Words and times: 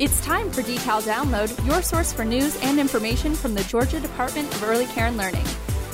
It's 0.00 0.18
time 0.24 0.50
for 0.50 0.62
Decal 0.62 1.02
Download, 1.02 1.66
your 1.66 1.82
source 1.82 2.10
for 2.10 2.24
news 2.24 2.56
and 2.62 2.80
information 2.80 3.34
from 3.34 3.52
the 3.52 3.62
Georgia 3.64 4.00
Department 4.00 4.50
of 4.54 4.62
Early 4.62 4.86
Care 4.86 5.08
and 5.08 5.18
Learning. 5.18 5.44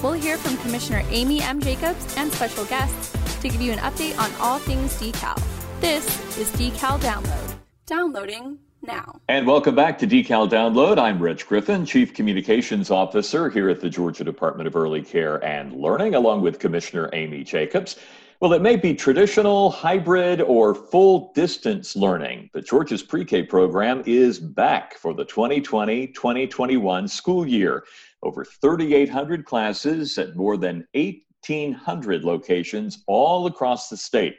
We'll 0.00 0.12
hear 0.12 0.36
from 0.36 0.56
Commissioner 0.58 1.02
Amy 1.10 1.42
M. 1.42 1.60
Jacobs 1.60 2.16
and 2.16 2.32
special 2.32 2.64
guests 2.66 3.10
to 3.40 3.48
give 3.48 3.60
you 3.60 3.72
an 3.72 3.80
update 3.80 4.16
on 4.16 4.30
all 4.40 4.60
things 4.60 4.94
decal. 5.00 5.36
This 5.80 6.06
is 6.38 6.48
Decal 6.52 7.00
Download. 7.00 7.56
Downloading 7.86 8.60
now. 8.80 9.20
And 9.26 9.44
welcome 9.44 9.74
back 9.74 9.98
to 9.98 10.06
Decal 10.06 10.48
Download. 10.48 11.00
I'm 11.00 11.20
Rich 11.20 11.48
Griffin, 11.48 11.84
Chief 11.84 12.14
Communications 12.14 12.92
Officer 12.92 13.50
here 13.50 13.68
at 13.70 13.80
the 13.80 13.90
Georgia 13.90 14.22
Department 14.22 14.68
of 14.68 14.76
Early 14.76 15.02
Care 15.02 15.44
and 15.44 15.72
Learning, 15.72 16.14
along 16.14 16.42
with 16.42 16.60
Commissioner 16.60 17.10
Amy 17.12 17.42
Jacobs. 17.42 17.96
Well, 18.38 18.52
it 18.52 18.60
may 18.60 18.76
be 18.76 18.94
traditional, 18.94 19.70
hybrid, 19.70 20.42
or 20.42 20.74
full 20.74 21.32
distance 21.34 21.96
learning, 21.96 22.50
but 22.52 22.66
Georgia's 22.66 23.02
pre 23.02 23.24
K 23.24 23.42
program 23.42 24.02
is 24.04 24.38
back 24.38 24.98
for 24.98 25.14
the 25.14 25.24
2020 25.24 26.08
2021 26.08 27.08
school 27.08 27.46
year. 27.46 27.84
Over 28.22 28.44
3,800 28.44 29.46
classes 29.46 30.18
at 30.18 30.36
more 30.36 30.58
than 30.58 30.86
1,800 30.92 32.24
locations 32.24 33.02
all 33.06 33.46
across 33.46 33.88
the 33.88 33.96
state. 33.96 34.36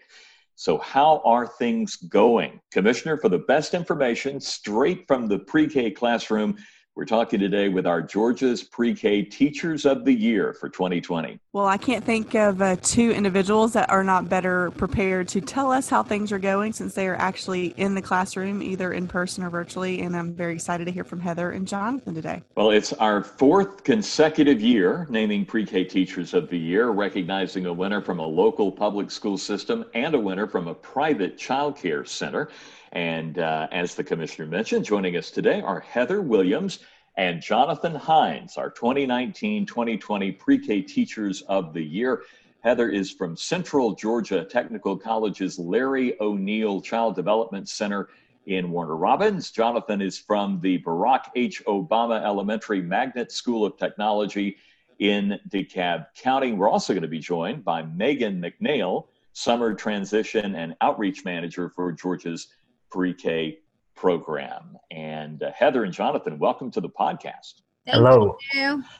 So, 0.53 0.77
how 0.77 1.23
are 1.25 1.47
things 1.47 1.95
going? 1.95 2.59
Commissioner, 2.71 3.17
for 3.17 3.29
the 3.29 3.39
best 3.39 3.73
information 3.73 4.39
straight 4.39 5.05
from 5.07 5.27
the 5.27 5.39
pre 5.39 5.67
K 5.67 5.89
classroom, 5.89 6.55
we're 6.97 7.05
talking 7.05 7.39
today 7.39 7.69
with 7.69 7.85
our 7.85 8.01
Georgia's 8.01 8.63
Pre 8.63 8.95
K 8.95 9.21
Teachers 9.21 9.85
of 9.85 10.03
the 10.03 10.11
Year 10.11 10.51
for 10.51 10.67
2020. 10.67 11.39
Well, 11.53 11.67
I 11.67 11.77
can't 11.77 12.03
think 12.03 12.33
of 12.33 12.59
uh, 12.59 12.75
two 12.81 13.11
individuals 13.11 13.71
that 13.73 13.87
are 13.91 14.03
not 14.03 14.27
better 14.27 14.71
prepared 14.71 15.27
to 15.29 15.39
tell 15.39 15.71
us 15.71 15.89
how 15.89 16.01
things 16.01 16.31
are 16.31 16.39
going 16.39 16.73
since 16.73 16.95
they 16.95 17.07
are 17.07 17.15
actually 17.15 17.67
in 17.77 17.93
the 17.93 18.01
classroom, 18.01 18.63
either 18.63 18.93
in 18.93 19.07
person 19.07 19.43
or 19.43 19.51
virtually. 19.51 20.01
And 20.01 20.17
I'm 20.17 20.33
very 20.33 20.55
excited 20.55 20.85
to 20.85 20.91
hear 20.91 21.03
from 21.03 21.19
Heather 21.19 21.51
and 21.51 21.67
Jonathan 21.67 22.15
today. 22.15 22.41
Well, 22.55 22.71
it's 22.71 22.93
our 22.93 23.23
fourth 23.23 23.83
consecutive 23.83 24.59
year 24.59 25.05
naming 25.07 25.45
Pre 25.45 25.67
K 25.67 25.83
Teachers 25.83 26.33
of 26.33 26.49
the 26.49 26.57
Year, 26.57 26.89
recognizing 26.89 27.67
a 27.67 27.73
winner 27.73 28.01
from 28.01 28.17
a 28.17 28.25
local 28.25 28.71
public 28.71 29.11
school 29.11 29.37
system 29.37 29.85
and 29.93 30.15
a 30.15 30.19
winner 30.19 30.47
from 30.47 30.67
a 30.67 30.73
private 30.73 31.37
child 31.37 31.77
care 31.77 32.05
center. 32.05 32.49
And 32.91 33.39
uh, 33.39 33.67
as 33.71 33.95
the 33.95 34.03
commissioner 34.03 34.47
mentioned, 34.47 34.85
joining 34.85 35.17
us 35.17 35.31
today 35.31 35.61
are 35.61 35.79
Heather 35.79 36.21
Williams 36.21 36.79
and 37.17 37.41
Jonathan 37.41 37.95
Hines, 37.95 38.57
our 38.57 38.69
2019 38.69 39.65
2020 39.65 40.31
Pre 40.33 40.59
K 40.59 40.81
Teachers 40.81 41.41
of 41.43 41.73
the 41.73 41.83
Year. 41.83 42.23
Heather 42.61 42.89
is 42.89 43.11
from 43.11 43.35
Central 43.35 43.95
Georgia 43.95 44.43
Technical 44.43 44.97
College's 44.97 45.57
Larry 45.59 46.19
O'Neill 46.19 46.81
Child 46.81 47.15
Development 47.15 47.67
Center 47.67 48.09
in 48.45 48.71
Warner 48.71 48.95
Robins. 48.95 49.51
Jonathan 49.51 50.01
is 50.01 50.17
from 50.17 50.59
the 50.61 50.79
Barack 50.79 51.25
H. 51.35 51.63
Obama 51.65 52.23
Elementary 52.23 52.81
Magnet 52.81 53.31
School 53.31 53.65
of 53.65 53.77
Technology 53.77 54.57
in 54.99 55.39
DeKalb 55.49 56.07
County. 56.15 56.53
We're 56.53 56.69
also 56.69 56.93
going 56.93 57.03
to 57.03 57.07
be 57.07 57.19
joined 57.19 57.63
by 57.63 57.83
Meghan 57.83 58.39
McNeil, 58.39 59.07
Summer 59.33 59.73
Transition 59.73 60.55
and 60.55 60.75
Outreach 60.81 61.23
Manager 61.25 61.69
for 61.69 61.91
Georgia's 61.91 62.47
pre 62.89 63.13
K 63.13 63.59
program. 63.95 64.77
And 64.91 65.43
uh, 65.43 65.51
Heather 65.53 65.83
and 65.83 65.93
Jonathan, 65.93 66.39
welcome 66.39 66.71
to 66.71 66.81
the 66.81 66.89
podcast. 66.89 67.61
Thank 67.85 68.05
Hello. 68.05 68.37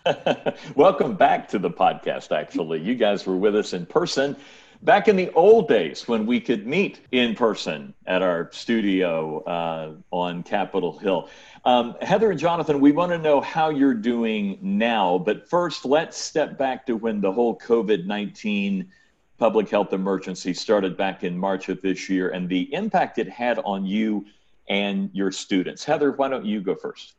welcome 0.76 1.16
back 1.16 1.50
to 1.50 1.60
the 1.60 1.70
podcast, 1.70 2.32
actually. 2.32 2.80
You 2.82 2.96
guys 2.96 3.26
were 3.26 3.36
with 3.36 3.56
us 3.56 3.74
in 3.74 3.86
person 3.86 4.38
back 4.82 5.08
in 5.08 5.16
the 5.16 5.32
old 5.34 5.68
days 5.68 6.08
when 6.08 6.26
we 6.26 6.40
could 6.40 6.68
meet 6.68 7.02
in 7.12 7.36
person 7.36 7.94
at 8.06 8.22
our 8.22 8.50
studio 8.52 9.44
uh, 9.44 9.94
on 10.12 10.44
Capitol 10.44 10.98
Hill. 10.98 11.30
Um, 11.66 11.96
Heather 12.02 12.32
and 12.32 12.40
Jonathan, 12.40 12.80
we 12.80 12.92
want 12.92 13.12
to 13.12 13.18
know 13.18 13.42
how 13.42 13.70
you're 13.70 13.94
doing 13.94 14.58
now, 14.62 15.18
but 15.18 15.50
first, 15.50 15.86
let's 15.86 16.18
step 16.18 16.58
back 16.58 16.86
to 16.86 16.96
when 16.96 17.22
the 17.22 17.32
whole 17.32 17.58
COVID 17.58 18.06
19 18.06 18.90
public 19.38 19.70
health 19.70 19.94
emergency 19.94 20.54
started 20.54 20.98
back 20.98 21.24
in 21.24 21.38
March 21.38 21.70
of 21.70 21.82
this 21.82 22.10
year 22.10 22.30
and 22.30 22.50
the 22.50 22.74
impact 22.74 23.18
it 23.20 23.30
had 23.30 23.60
on 23.60 23.86
you 23.86 24.26
and 24.68 25.10
your 25.14 25.32
students. 25.32 25.84
Heather, 25.84 26.12
why 26.12 26.28
don't 26.28 26.46
you 26.46 26.62
go 26.62 26.76
first? 26.76 27.14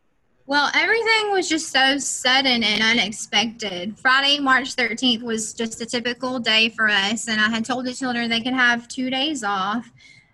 Well, 0.46 0.70
everything 0.74 1.30
was 1.30 1.48
just 1.48 1.70
so 1.70 1.98
sudden 1.98 2.62
and 2.62 2.82
unexpected. 2.82 3.98
Friday, 3.98 4.38
March 4.38 4.74
13th 4.76 5.22
was 5.22 5.52
just 5.52 5.80
a 5.82 5.86
typical 5.86 6.38
day 6.38 6.70
for 6.70 6.88
us, 6.88 7.28
and 7.28 7.38
I 7.38 7.50
had 7.50 7.66
told 7.66 7.84
the 7.84 7.92
children 7.92 8.30
they 8.30 8.40
could 8.40 8.54
have 8.54 8.88
two 8.88 9.10
days 9.10 9.44
off. 9.44 9.90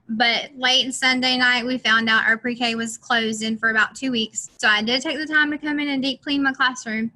But 0.09 0.51
late 0.57 0.95
Sunday 0.95 1.37
night, 1.37 1.67
we 1.67 1.79
found 1.79 2.09
out 2.09 2.27
our 2.27 2.39
pre 2.39 2.55
K 2.55 2.77
was 2.77 2.97
closed 2.97 3.43
in 3.43 3.59
for 3.59 3.71
about 3.71 3.97
two 3.97 4.13
weeks. 4.13 4.51
So 4.59 4.69
I 4.69 4.83
did 4.83 5.03
take 5.03 5.19
the 5.19 5.27
time 5.27 5.51
to 5.51 5.59
come 5.59 5.81
in 5.81 5.89
and 5.89 6.03
deep 6.03 6.23
clean 6.23 6.45
my 6.45 6.53
classroom. 6.53 7.11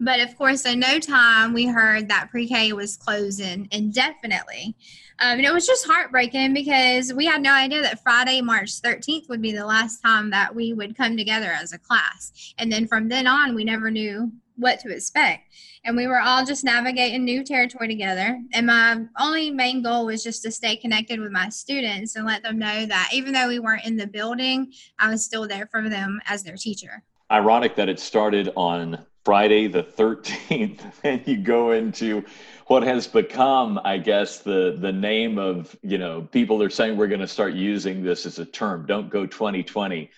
But 0.00 0.20
of 0.20 0.36
course, 0.36 0.66
in 0.66 0.80
no 0.80 0.98
time, 0.98 1.52
we 1.52 1.66
heard 1.66 2.08
that 2.08 2.28
pre 2.30 2.48
K 2.48 2.72
was 2.72 2.96
closing 2.96 3.68
indefinitely. 3.70 4.74
Um, 5.20 5.38
and 5.38 5.44
it 5.44 5.52
was 5.52 5.66
just 5.66 5.86
heartbreaking 5.86 6.54
because 6.54 7.12
we 7.12 7.24
had 7.24 7.40
no 7.40 7.52
idea 7.52 7.82
that 7.82 8.02
Friday, 8.02 8.40
March 8.40 8.82
13th 8.82 9.28
would 9.28 9.40
be 9.40 9.52
the 9.52 9.64
last 9.64 10.00
time 10.00 10.30
that 10.30 10.54
we 10.54 10.72
would 10.72 10.96
come 10.96 11.16
together 11.16 11.50
as 11.50 11.72
a 11.72 11.78
class. 11.78 12.54
And 12.58 12.72
then 12.72 12.88
from 12.88 13.08
then 13.08 13.28
on, 13.28 13.54
we 13.54 13.62
never 13.62 13.90
knew 13.90 14.32
what 14.56 14.80
to 14.80 14.90
expect. 14.90 15.52
And 15.84 15.96
we 15.96 16.06
were 16.06 16.20
all 16.20 16.44
just 16.44 16.64
navigating 16.64 17.24
new 17.24 17.44
territory 17.44 17.88
together. 17.88 18.40
And 18.52 18.66
my 18.66 19.04
only 19.20 19.50
main 19.50 19.82
goal 19.82 20.06
was 20.06 20.24
just 20.24 20.42
to 20.42 20.50
stay 20.50 20.76
connected 20.76 21.20
with 21.20 21.30
my 21.30 21.48
students 21.48 22.16
and 22.16 22.24
let 22.24 22.42
them 22.42 22.58
know 22.58 22.86
that 22.86 23.10
even 23.12 23.32
though 23.32 23.48
we 23.48 23.58
weren't 23.58 23.84
in 23.84 23.96
the 23.96 24.06
building, 24.06 24.72
I 24.98 25.10
was 25.10 25.24
still 25.24 25.46
there 25.46 25.68
for 25.70 25.88
them 25.88 26.20
as 26.26 26.42
their 26.42 26.56
teacher. 26.56 27.02
Ironic 27.30 27.74
that 27.76 27.88
it 27.88 28.00
started 28.00 28.50
on 28.56 29.04
Friday 29.24 29.68
the 29.68 29.82
13th, 29.82 30.80
and 31.04 31.26
you 31.26 31.38
go 31.38 31.72
into 31.72 32.24
what 32.66 32.82
has 32.82 33.06
become, 33.06 33.80
I 33.84 33.98
guess, 33.98 34.38
the 34.38 34.76
the 34.78 34.92
name 34.92 35.38
of 35.38 35.74
you 35.82 35.98
know 35.98 36.22
people 36.22 36.62
are 36.62 36.70
saying 36.70 36.96
we're 36.96 37.08
going 37.08 37.20
to 37.20 37.28
start 37.28 37.54
using 37.54 38.02
this 38.02 38.26
as 38.26 38.38
a 38.38 38.44
term. 38.44 38.86
Don't 38.86 39.08
go 39.08 39.26
2020 39.26 40.10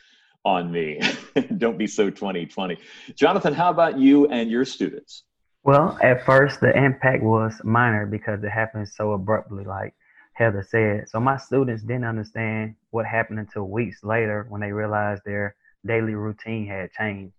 on 0.45 0.71
me. 0.71 1.01
Don't 1.59 1.79
be 1.79 1.87
so 1.87 2.11
2020. 2.11 2.79
Jonathan, 3.15 3.53
how 3.53 3.71
about 3.71 3.99
you 3.99 4.27
and 4.29 4.51
your 4.51 4.65
students? 4.65 5.25
Well, 5.65 5.99
at 6.03 6.25
first 6.25 6.61
the 6.61 6.77
impact 6.77 7.23
was 7.23 7.61
minor 7.65 8.07
because 8.07 8.43
it 8.45 8.51
happened 8.51 8.89
so 8.89 9.13
abruptly, 9.13 9.65
like 9.65 9.95
Heather 10.35 10.63
said. 10.69 11.09
So 11.09 11.19
my 11.19 11.37
students 11.37 11.83
didn't 11.83 12.05
understand 12.05 12.77
what 12.91 13.07
happened 13.07 13.41
until 13.41 13.65
weeks 13.65 14.05
later 14.05 14.47
when 14.49 14.61
they 14.61 14.71
realized 14.71 15.23
their 15.25 15.57
daily 15.85 16.15
routine 16.15 16.67
had 16.69 16.93
changed 16.93 17.35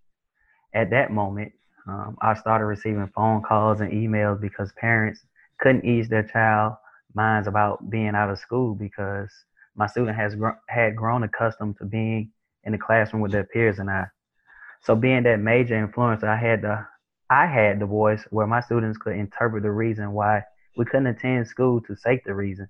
at 0.77 0.91
that 0.91 1.11
moment, 1.11 1.51
um, 1.87 2.17
I 2.21 2.35
started 2.35 2.65
receiving 2.65 3.11
phone 3.15 3.41
calls 3.41 3.81
and 3.81 3.91
emails 3.91 4.39
because 4.39 4.71
parents 4.73 5.25
couldn't 5.59 5.85
ease 5.85 6.07
their 6.07 6.23
child 6.23 6.75
minds 7.15 7.47
about 7.47 7.89
being 7.89 8.13
out 8.13 8.29
of 8.29 8.37
school 8.37 8.75
because 8.75 9.31
my 9.75 9.87
student 9.87 10.15
has 10.15 10.35
gr- 10.35 10.61
had 10.69 10.95
grown 10.95 11.23
accustomed 11.23 11.77
to 11.77 11.85
being 11.85 12.31
in 12.63 12.73
the 12.73 12.77
classroom 12.77 13.23
with 13.23 13.31
their 13.31 13.45
peers 13.45 13.79
and 13.79 13.89
I. 13.89 14.05
So 14.83 14.95
being 14.95 15.23
that 15.23 15.39
major 15.39 15.75
influence, 15.75 16.23
I 16.23 16.35
had 16.35 16.61
the 16.61 16.85
I 17.29 17.47
had 17.47 17.79
the 17.79 17.87
voice 17.87 18.23
where 18.29 18.47
my 18.47 18.61
students 18.61 18.99
could 18.99 19.15
interpret 19.15 19.63
the 19.63 19.71
reason 19.71 20.11
why 20.11 20.43
we 20.77 20.85
couldn't 20.85 21.07
attend 21.07 21.47
school 21.47 21.81
to 21.81 21.95
state 21.95 22.23
the 22.23 22.35
reason. 22.35 22.69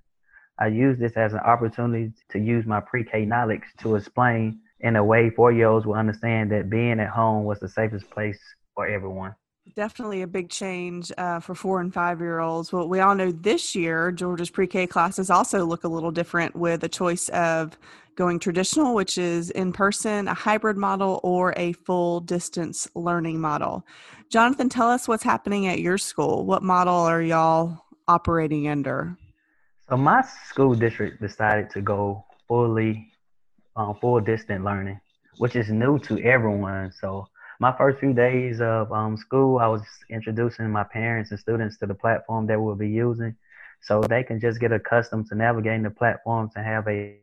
I 0.58 0.68
used 0.68 0.98
this 0.98 1.16
as 1.16 1.34
an 1.34 1.40
opportunity 1.40 2.12
to 2.30 2.38
use 2.38 2.64
my 2.64 2.80
pre-K 2.80 3.26
knowledge 3.26 3.62
to 3.80 3.96
explain 3.96 4.60
in 4.80 4.96
a 4.96 5.04
way 5.04 5.30
four 5.30 5.52
year 5.52 5.68
olds 5.68 5.86
will 5.86 5.94
understand 5.94 6.52
that 6.52 6.70
being 6.70 7.00
at 7.00 7.08
home 7.08 7.44
was 7.44 7.58
the 7.60 7.68
safest 7.68 8.08
place 8.10 8.38
for 8.74 8.86
everyone. 8.86 9.34
Definitely 9.76 10.22
a 10.22 10.26
big 10.26 10.48
change 10.48 11.12
uh, 11.18 11.40
for 11.40 11.54
four 11.54 11.80
and 11.80 11.92
five 11.92 12.20
year 12.20 12.38
olds. 12.38 12.72
Well, 12.72 12.88
we 12.88 13.00
all 13.00 13.14
know 13.14 13.30
this 13.30 13.74
year 13.74 14.10
Georgia's 14.10 14.50
pre 14.50 14.66
K 14.66 14.86
classes 14.86 15.30
also 15.30 15.64
look 15.64 15.84
a 15.84 15.88
little 15.88 16.10
different 16.10 16.56
with 16.56 16.84
a 16.84 16.88
choice 16.88 17.28
of 17.30 17.76
going 18.14 18.38
traditional, 18.38 18.94
which 18.94 19.18
is 19.18 19.50
in 19.50 19.72
person, 19.72 20.26
a 20.26 20.34
hybrid 20.34 20.76
model, 20.76 21.20
or 21.22 21.54
a 21.56 21.72
full 21.72 22.20
distance 22.20 22.88
learning 22.94 23.40
model. 23.40 23.86
Jonathan, 24.30 24.68
tell 24.68 24.88
us 24.88 25.06
what's 25.06 25.22
happening 25.22 25.66
at 25.66 25.80
your 25.80 25.98
school. 25.98 26.44
What 26.44 26.62
model 26.62 26.94
are 26.94 27.22
y'all 27.22 27.84
operating 28.08 28.68
under? 28.68 29.16
So, 29.88 29.96
my 29.96 30.22
school 30.22 30.74
district 30.74 31.20
decided 31.20 31.70
to 31.70 31.80
go 31.80 32.24
fully 32.48 33.12
um, 33.78 33.94
full 34.00 34.20
distance 34.20 34.64
learning, 34.64 35.00
which 35.38 35.56
is 35.56 35.70
new 35.70 35.98
to 36.00 36.20
everyone. 36.22 36.92
So 37.00 37.28
my 37.60 37.72
first 37.78 37.98
few 38.00 38.12
days 38.12 38.60
of 38.60 38.92
um, 38.92 39.16
school, 39.16 39.58
I 39.58 39.68
was 39.68 39.82
introducing 40.10 40.68
my 40.70 40.84
parents 40.84 41.30
and 41.30 41.40
students 41.40 41.78
to 41.78 41.86
the 41.86 41.94
platform 41.94 42.46
that 42.48 42.60
we'll 42.60 42.74
be 42.74 42.90
using, 42.90 43.34
so 43.80 44.02
they 44.02 44.22
can 44.24 44.40
just 44.40 44.60
get 44.60 44.72
accustomed 44.72 45.26
to 45.28 45.34
navigating 45.34 45.84
the 45.84 45.90
platforms 45.90 46.52
and 46.56 46.64
have 46.66 46.86
a 46.88 47.16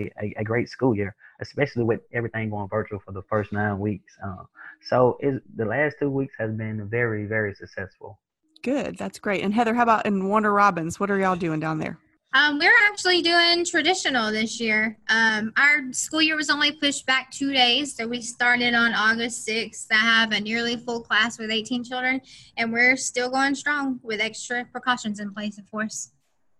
a, 0.00 0.34
a 0.38 0.44
great 0.44 0.68
school 0.68 0.96
year, 0.96 1.14
especially 1.40 1.84
with 1.84 2.00
everything 2.12 2.50
going 2.50 2.68
virtual 2.68 3.00
for 3.04 3.12
the 3.12 3.22
first 3.28 3.52
nine 3.52 3.78
weeks. 3.78 4.12
Um, 4.24 4.48
so 4.88 5.18
the 5.56 5.64
last 5.64 5.96
two 6.00 6.10
weeks 6.10 6.34
has 6.38 6.52
been 6.52 6.88
very, 6.88 7.26
very 7.26 7.54
successful. 7.54 8.18
Good, 8.62 8.96
that's 8.96 9.18
great. 9.18 9.42
And 9.42 9.52
Heather, 9.54 9.74
how 9.74 9.82
about 9.82 10.06
in 10.06 10.26
Warner 10.26 10.52
Robins? 10.52 10.98
What 10.98 11.10
are 11.10 11.18
y'all 11.18 11.36
doing 11.36 11.60
down 11.60 11.78
there? 11.78 11.98
Um, 12.32 12.58
we're 12.58 12.72
actually 12.88 13.22
doing 13.22 13.64
traditional 13.64 14.30
this 14.30 14.60
year. 14.60 14.96
Um, 15.08 15.52
our 15.56 15.92
school 15.92 16.22
year 16.22 16.36
was 16.36 16.48
only 16.48 16.70
pushed 16.70 17.04
back 17.04 17.32
two 17.32 17.52
days, 17.52 17.96
so 17.96 18.06
we 18.06 18.22
started 18.22 18.72
on 18.72 18.94
August 18.94 19.48
6th. 19.48 19.86
I 19.90 19.96
have 19.96 20.30
a 20.30 20.40
nearly 20.40 20.76
full 20.76 21.00
class 21.00 21.40
with 21.40 21.50
18 21.50 21.82
children, 21.82 22.20
and 22.56 22.72
we're 22.72 22.96
still 22.96 23.30
going 23.30 23.56
strong 23.56 23.98
with 24.04 24.20
extra 24.20 24.64
precautions 24.66 25.18
in 25.18 25.34
place, 25.34 25.58
of 25.58 25.68
course. 25.72 26.12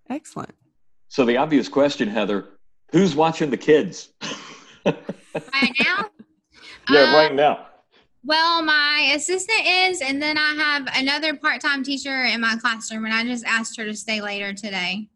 Excellent. 0.09 0.55
So, 1.07 1.25
the 1.25 1.37
obvious 1.37 1.69
question, 1.69 2.09
Heather 2.09 2.49
who's 2.91 3.15
watching 3.15 3.51
the 3.51 3.57
kids? 3.57 4.09
right 4.85 4.97
now? 5.85 6.11
yeah, 6.91 7.03
um, 7.05 7.15
right 7.15 7.35
now. 7.35 7.67
Well, 8.25 8.63
my 8.63 9.13
assistant 9.15 9.65
is, 9.65 10.03
and 10.03 10.21
then 10.21 10.37
I 10.37 10.55
have 10.55 10.89
another 10.97 11.37
part 11.37 11.61
time 11.61 11.85
teacher 11.85 12.25
in 12.25 12.41
my 12.41 12.57
classroom, 12.57 13.05
and 13.05 13.15
I 13.15 13.23
just 13.23 13.45
asked 13.45 13.77
her 13.77 13.85
to 13.85 13.95
stay 13.95 14.21
later 14.21 14.53
today 14.53 15.09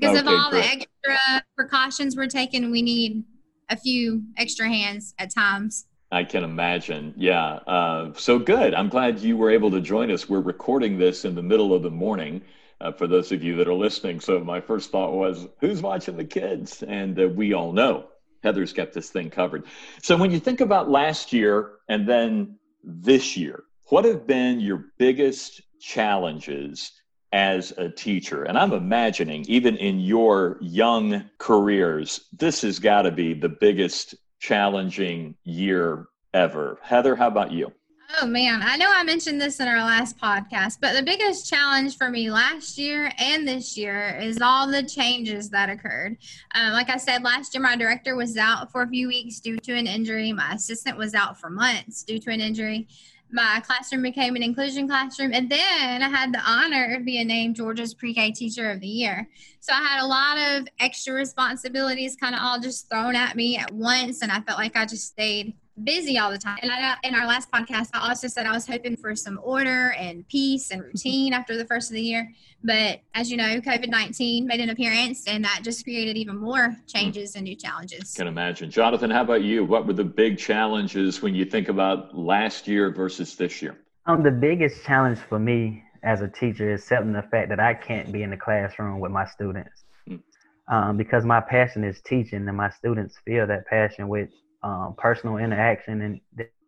because 0.00 0.18
okay, 0.18 0.20
of 0.20 0.26
all 0.26 0.50
great. 0.50 0.62
the 0.62 0.68
extra 0.68 1.42
precautions 1.56 2.16
we're 2.16 2.26
taking. 2.26 2.70
We 2.70 2.82
need 2.82 3.24
a 3.70 3.76
few 3.76 4.22
extra 4.36 4.68
hands 4.68 5.14
at 5.18 5.34
times. 5.34 5.86
I 6.12 6.24
can 6.24 6.44
imagine. 6.44 7.14
Yeah. 7.16 7.54
Uh, 7.66 8.12
so 8.14 8.38
good. 8.38 8.74
I'm 8.74 8.88
glad 8.88 9.18
you 9.20 9.36
were 9.36 9.50
able 9.50 9.70
to 9.72 9.80
join 9.80 10.10
us. 10.10 10.28
We're 10.28 10.40
recording 10.40 10.98
this 10.98 11.24
in 11.24 11.34
the 11.34 11.42
middle 11.42 11.74
of 11.74 11.82
the 11.82 11.90
morning. 11.90 12.42
Uh, 12.78 12.92
for 12.92 13.06
those 13.06 13.32
of 13.32 13.42
you 13.42 13.56
that 13.56 13.66
are 13.66 13.74
listening. 13.74 14.20
So 14.20 14.38
my 14.40 14.60
first 14.60 14.90
thought 14.90 15.14
was, 15.14 15.46
who's 15.60 15.80
watching 15.80 16.14
the 16.14 16.26
kids? 16.26 16.82
And 16.82 17.18
uh, 17.18 17.28
we 17.28 17.54
all 17.54 17.72
know 17.72 18.08
Heather's 18.42 18.74
got 18.74 18.92
this 18.92 19.08
thing 19.08 19.30
covered. 19.30 19.64
So 20.02 20.14
when 20.14 20.30
you 20.30 20.38
think 20.38 20.60
about 20.60 20.90
last 20.90 21.32
year 21.32 21.76
and 21.88 22.06
then 22.06 22.58
this 22.84 23.34
year, 23.34 23.64
what 23.88 24.04
have 24.04 24.26
been 24.26 24.60
your 24.60 24.92
biggest 24.98 25.62
challenges 25.80 26.92
as 27.32 27.72
a 27.78 27.88
teacher? 27.88 28.44
And 28.44 28.58
I'm 28.58 28.72
imagining, 28.72 29.44
even 29.48 29.76
in 29.76 30.00
your 30.00 30.58
young 30.60 31.28
careers, 31.38 32.26
this 32.32 32.62
has 32.62 32.78
got 32.78 33.02
to 33.02 33.10
be 33.10 33.34
the 33.34 33.48
biggest 33.48 34.14
challenging 34.38 35.34
year 35.44 36.06
ever. 36.34 36.78
Heather, 36.82 37.16
how 37.16 37.28
about 37.28 37.52
you? 37.52 37.72
Oh 38.20 38.26
man, 38.26 38.60
I 38.62 38.76
know 38.76 38.88
I 38.88 39.02
mentioned 39.02 39.40
this 39.40 39.58
in 39.58 39.66
our 39.66 39.78
last 39.78 40.16
podcast, 40.16 40.78
but 40.80 40.94
the 40.94 41.02
biggest 41.02 41.50
challenge 41.50 41.96
for 41.96 42.08
me 42.08 42.30
last 42.30 42.78
year 42.78 43.10
and 43.18 43.46
this 43.46 43.76
year 43.76 44.16
is 44.20 44.40
all 44.40 44.70
the 44.70 44.84
changes 44.84 45.50
that 45.50 45.68
occurred. 45.68 46.16
Um, 46.54 46.72
like 46.72 46.88
I 46.88 46.98
said, 46.98 47.24
last 47.24 47.52
year 47.52 47.62
my 47.62 47.74
director 47.74 48.14
was 48.14 48.36
out 48.36 48.70
for 48.70 48.82
a 48.82 48.88
few 48.88 49.08
weeks 49.08 49.40
due 49.40 49.58
to 49.58 49.74
an 49.74 49.88
injury. 49.88 50.32
My 50.32 50.52
assistant 50.52 50.96
was 50.96 51.14
out 51.14 51.40
for 51.40 51.50
months 51.50 52.04
due 52.04 52.20
to 52.20 52.30
an 52.30 52.40
injury 52.40 52.86
my 53.36 53.60
classroom 53.64 54.02
became 54.02 54.34
an 54.34 54.42
inclusion 54.42 54.88
classroom. 54.88 55.32
And 55.34 55.50
then 55.50 56.02
I 56.02 56.08
had 56.08 56.32
the 56.32 56.40
honor 56.40 56.96
of 56.96 57.04
being 57.04 57.26
named 57.26 57.54
Georgia's 57.54 57.92
pre 57.92 58.14
K 58.14 58.32
teacher 58.32 58.70
of 58.70 58.80
the 58.80 58.88
year. 58.88 59.28
So 59.60 59.74
I 59.74 59.82
had 59.82 60.02
a 60.02 60.06
lot 60.06 60.38
of 60.38 60.68
extra 60.80 61.12
responsibilities 61.12 62.16
kind 62.16 62.34
of 62.34 62.40
all 62.42 62.58
just 62.58 62.88
thrown 62.88 63.14
at 63.14 63.36
me 63.36 63.58
at 63.58 63.70
once. 63.72 64.22
And 64.22 64.32
I 64.32 64.40
felt 64.40 64.58
like 64.58 64.74
I 64.74 64.86
just 64.86 65.06
stayed 65.06 65.52
busy 65.82 66.18
all 66.18 66.30
the 66.30 66.38
time. 66.38 66.58
And 66.62 66.70
I, 66.70 66.96
in 67.04 67.14
our 67.14 67.26
last 67.26 67.50
podcast, 67.50 67.90
I 67.92 68.08
also 68.08 68.28
said 68.28 68.46
I 68.46 68.52
was 68.52 68.66
hoping 68.66 68.96
for 68.96 69.14
some 69.14 69.38
order 69.42 69.92
and 69.98 70.26
peace 70.28 70.70
and 70.70 70.82
routine 70.82 71.32
after 71.32 71.56
the 71.56 71.64
first 71.64 71.90
of 71.90 71.94
the 71.94 72.02
year. 72.02 72.32
But 72.64 73.00
as 73.14 73.30
you 73.30 73.36
know, 73.36 73.60
COVID 73.60 73.88
19 73.88 74.46
made 74.46 74.60
an 74.60 74.70
appearance 74.70 75.26
and 75.28 75.44
that 75.44 75.60
just 75.62 75.84
created 75.84 76.16
even 76.16 76.36
more 76.36 76.76
changes 76.86 77.34
and 77.34 77.44
new 77.44 77.56
challenges. 77.56 78.14
Can 78.14 78.26
imagine. 78.26 78.70
Jonathan, 78.70 79.10
how 79.10 79.22
about 79.22 79.42
you? 79.42 79.64
What 79.64 79.86
were 79.86 79.92
the 79.92 80.04
big 80.04 80.38
challenges 80.38 81.22
when 81.22 81.34
you 81.34 81.44
think 81.44 81.68
about 81.68 82.16
last 82.16 82.66
year 82.66 82.90
versus 82.90 83.36
this 83.36 83.60
year? 83.60 83.76
Um, 84.06 84.22
the 84.22 84.30
biggest 84.30 84.84
challenge 84.84 85.18
for 85.18 85.38
me 85.38 85.82
as 86.02 86.22
a 86.22 86.28
teacher 86.28 86.72
is 86.72 86.82
accepting 86.82 87.12
the 87.12 87.22
fact 87.22 87.48
that 87.48 87.60
I 87.60 87.74
can't 87.74 88.12
be 88.12 88.22
in 88.22 88.30
the 88.30 88.36
classroom 88.36 89.00
with 89.00 89.10
my 89.10 89.26
students. 89.26 89.84
Mm. 90.08 90.22
Um, 90.68 90.96
because 90.96 91.24
my 91.24 91.40
passion 91.40 91.84
is 91.84 92.00
teaching 92.00 92.48
and 92.48 92.56
my 92.56 92.70
students 92.70 93.16
feel 93.24 93.46
that 93.46 93.66
passion 93.66 94.08
with 94.08 94.30
um, 94.66 94.94
personal 94.98 95.36
interaction 95.36 96.02
and 96.02 96.20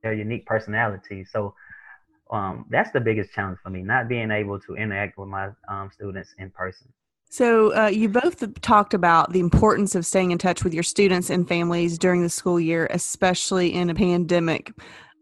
their 0.03 0.13
unique 0.13 0.47
personality. 0.47 1.25
So 1.25 1.55
um, 2.31 2.67
that's 2.71 2.93
the 2.93 3.01
biggest 3.01 3.33
challenge 3.33 3.59
for 3.63 3.71
me, 3.71 3.83
not 3.83 4.09
being 4.09 4.31
able 4.31 4.61
to 4.61 4.77
interact 4.77 5.19
with 5.19 5.29
my 5.29 5.49
um, 5.69 5.91
students 5.93 6.35
in 6.39 6.51
person. 6.51 6.93
So, 7.31 7.75
uh, 7.77 7.89
you 7.89 8.09
both 8.09 8.59
talked 8.63 8.95
about 8.95 9.33
the 9.33 9.41
importance 9.41 9.95
of 9.95 10.07
staying 10.07 10.31
in 10.31 10.39
touch 10.39 10.65
with 10.65 10.73
your 10.73 10.83
students 10.83 11.29
and 11.29 11.47
families 11.47 11.99
during 11.99 12.23
the 12.23 12.31
school 12.31 12.59
year, 12.59 12.87
especially 12.91 13.75
in 13.75 13.91
a 13.91 13.95
pandemic. 13.95 14.73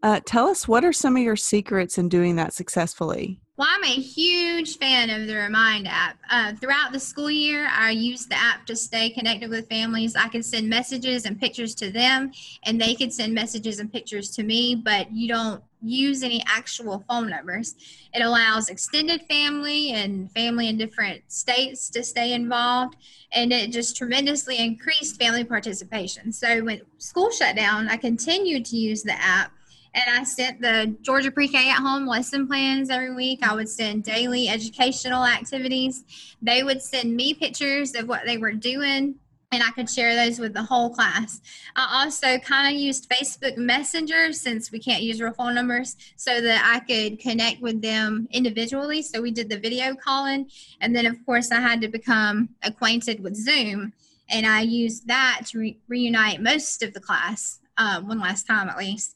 Uh, 0.03 0.21
tell 0.25 0.47
us 0.47 0.69
what 0.69 0.85
are 0.85 0.93
some 0.93 1.17
of 1.17 1.23
your 1.23 1.35
secrets 1.35 1.97
in 1.97 2.07
doing 2.07 2.37
that 2.37 2.53
successfully? 2.53 3.41
Well, 3.57 3.67
I'm 3.71 3.85
a 3.85 3.87
huge 3.87 4.77
fan 4.77 5.09
of 5.09 5.25
the 5.25 5.33
Remind 5.33 5.87
app. 5.87 6.19
Uh, 6.29 6.53
throughout 6.53 6.91
the 6.91 6.99
school 6.99 7.31
year, 7.31 7.67
I 7.71 7.89
use 7.89 8.27
the 8.27 8.35
app 8.35 8.67
to 8.67 8.75
stay 8.75 9.09
connected 9.09 9.49
with 9.49 9.67
families. 9.67 10.15
I 10.15 10.27
can 10.27 10.43
send 10.43 10.69
messages 10.69 11.25
and 11.25 11.39
pictures 11.39 11.73
to 11.75 11.89
them, 11.89 12.31
and 12.65 12.79
they 12.79 12.93
can 12.93 13.09
send 13.09 13.33
messages 13.33 13.79
and 13.79 13.91
pictures 13.91 14.29
to 14.35 14.43
me, 14.43 14.75
but 14.75 15.11
you 15.11 15.27
don't 15.27 15.63
use 15.81 16.21
any 16.21 16.43
actual 16.47 17.03
phone 17.09 17.31
numbers. 17.31 17.73
It 18.13 18.21
allows 18.21 18.69
extended 18.69 19.23
family 19.23 19.89
and 19.89 20.31
family 20.33 20.67
in 20.67 20.77
different 20.77 21.23
states 21.27 21.89
to 21.89 22.03
stay 22.03 22.33
involved, 22.33 22.95
and 23.31 23.51
it 23.51 23.71
just 23.71 23.97
tremendously 23.97 24.59
increased 24.59 25.19
family 25.19 25.43
participation. 25.43 26.31
So 26.31 26.63
when 26.63 26.81
school 26.99 27.31
shut 27.31 27.55
down, 27.55 27.89
I 27.89 27.97
continued 27.97 28.65
to 28.65 28.77
use 28.77 29.01
the 29.01 29.19
app 29.19 29.51
and 29.97 30.19
I 30.19 30.23
sent 30.23 30.61
the 30.61 30.95
Georgia 31.01 31.31
Pre-K 31.31 31.69
at 31.69 31.79
home 31.79 32.05
lesson 32.05 32.47
plans 32.47 32.91
every 32.91 33.15
week. 33.15 33.39
I 33.41 33.55
would 33.55 33.67
send 33.67 34.03
daily 34.03 34.47
educational 34.47 35.25
activities. 35.25 36.03
They 36.41 36.63
would 36.63 36.81
send 36.81 37.15
me 37.15 37.33
pictures 37.33 37.95
of 37.95 38.07
what 38.07 38.25
they 38.25 38.37
were 38.37 38.51
doing 38.51 39.15
and 39.51 39.63
I 39.63 39.71
could 39.71 39.89
share 39.89 40.13
those 40.15 40.39
with 40.39 40.53
the 40.53 40.61
whole 40.61 40.89
class. 40.89 41.41
I 41.75 42.03
also 42.03 42.37
kind 42.37 42.75
of 42.75 42.79
used 42.79 43.09
Facebook 43.09 43.55
Messenger 43.57 44.33
since 44.33 44.71
we 44.71 44.79
can't 44.79 45.01
use 45.01 45.21
real 45.21 45.31
phone 45.31 45.55
numbers 45.55 45.95
so 46.17 46.41
that 46.41 46.69
I 46.75 46.79
could 46.81 47.19
connect 47.19 47.61
with 47.61 47.81
them 47.81 48.27
individually. 48.31 49.01
So 49.01 49.21
we 49.21 49.31
did 49.31 49.49
the 49.49 49.57
video 49.57 49.95
calling. 49.95 50.49
And 50.81 50.93
then, 50.93 51.05
of 51.05 51.25
course, 51.25 51.51
I 51.51 51.61
had 51.61 51.79
to 51.81 51.87
become 51.87 52.49
acquainted 52.61 53.23
with 53.23 53.35
Zoom. 53.35 53.93
And 54.29 54.45
I 54.45 54.61
used 54.61 55.07
that 55.07 55.43
to 55.47 55.59
re- 55.59 55.77
reunite 55.87 56.41
most 56.41 56.83
of 56.83 56.93
the 56.93 56.99
class, 56.99 57.59
um, 57.77 58.07
one 58.07 58.19
last 58.19 58.45
time 58.47 58.67
at 58.67 58.77
least. 58.77 59.15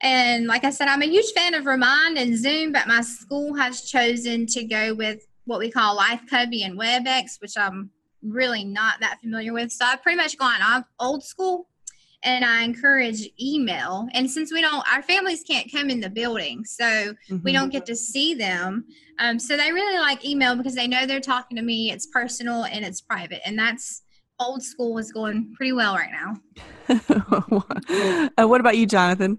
And 0.00 0.46
like 0.46 0.64
I 0.64 0.70
said, 0.70 0.88
I'm 0.88 1.02
a 1.02 1.06
huge 1.06 1.32
fan 1.32 1.54
of 1.54 1.66
Remind 1.66 2.18
and 2.18 2.36
Zoom, 2.36 2.72
but 2.72 2.86
my 2.86 3.00
school 3.00 3.54
has 3.54 3.82
chosen 3.82 4.46
to 4.46 4.64
go 4.64 4.94
with 4.94 5.26
what 5.44 5.58
we 5.58 5.70
call 5.70 5.96
Life 5.96 6.22
Cubby 6.28 6.62
and 6.62 6.78
WebEx, 6.78 7.40
which 7.40 7.56
I'm 7.56 7.90
really 8.22 8.64
not 8.64 9.00
that 9.00 9.20
familiar 9.20 9.52
with. 9.52 9.70
So 9.72 9.84
I've 9.84 10.02
pretty 10.02 10.16
much 10.16 10.38
gone 10.38 10.84
old 10.98 11.22
school 11.22 11.68
and 12.24 12.44
I 12.44 12.62
encourage 12.62 13.28
email. 13.40 14.08
And 14.12 14.30
since 14.30 14.52
we 14.52 14.62
don't, 14.62 14.82
our 14.92 15.02
families 15.02 15.44
can't 15.46 15.70
come 15.70 15.90
in 15.90 16.00
the 16.00 16.08
building, 16.08 16.64
so 16.64 16.84
mm-hmm. 16.84 17.38
we 17.42 17.52
don't 17.52 17.70
get 17.70 17.86
to 17.86 17.94
see 17.94 18.34
them. 18.34 18.86
Um, 19.18 19.38
so 19.38 19.56
they 19.56 19.70
really 19.70 19.98
like 19.98 20.24
email 20.24 20.56
because 20.56 20.74
they 20.74 20.88
know 20.88 21.06
they're 21.06 21.20
talking 21.20 21.56
to 21.56 21.62
me. 21.62 21.92
It's 21.92 22.06
personal 22.06 22.64
and 22.64 22.84
it's 22.84 23.00
private, 23.00 23.42
and 23.46 23.58
that's 23.58 24.02
old 24.40 24.62
school 24.62 24.98
is 24.98 25.12
going 25.12 25.54
pretty 25.54 25.72
well 25.72 25.94
right 25.94 26.10
now. 26.10 26.34
uh, 28.38 28.48
what 28.48 28.60
about 28.60 28.76
you, 28.76 28.86
Jonathan? 28.86 29.38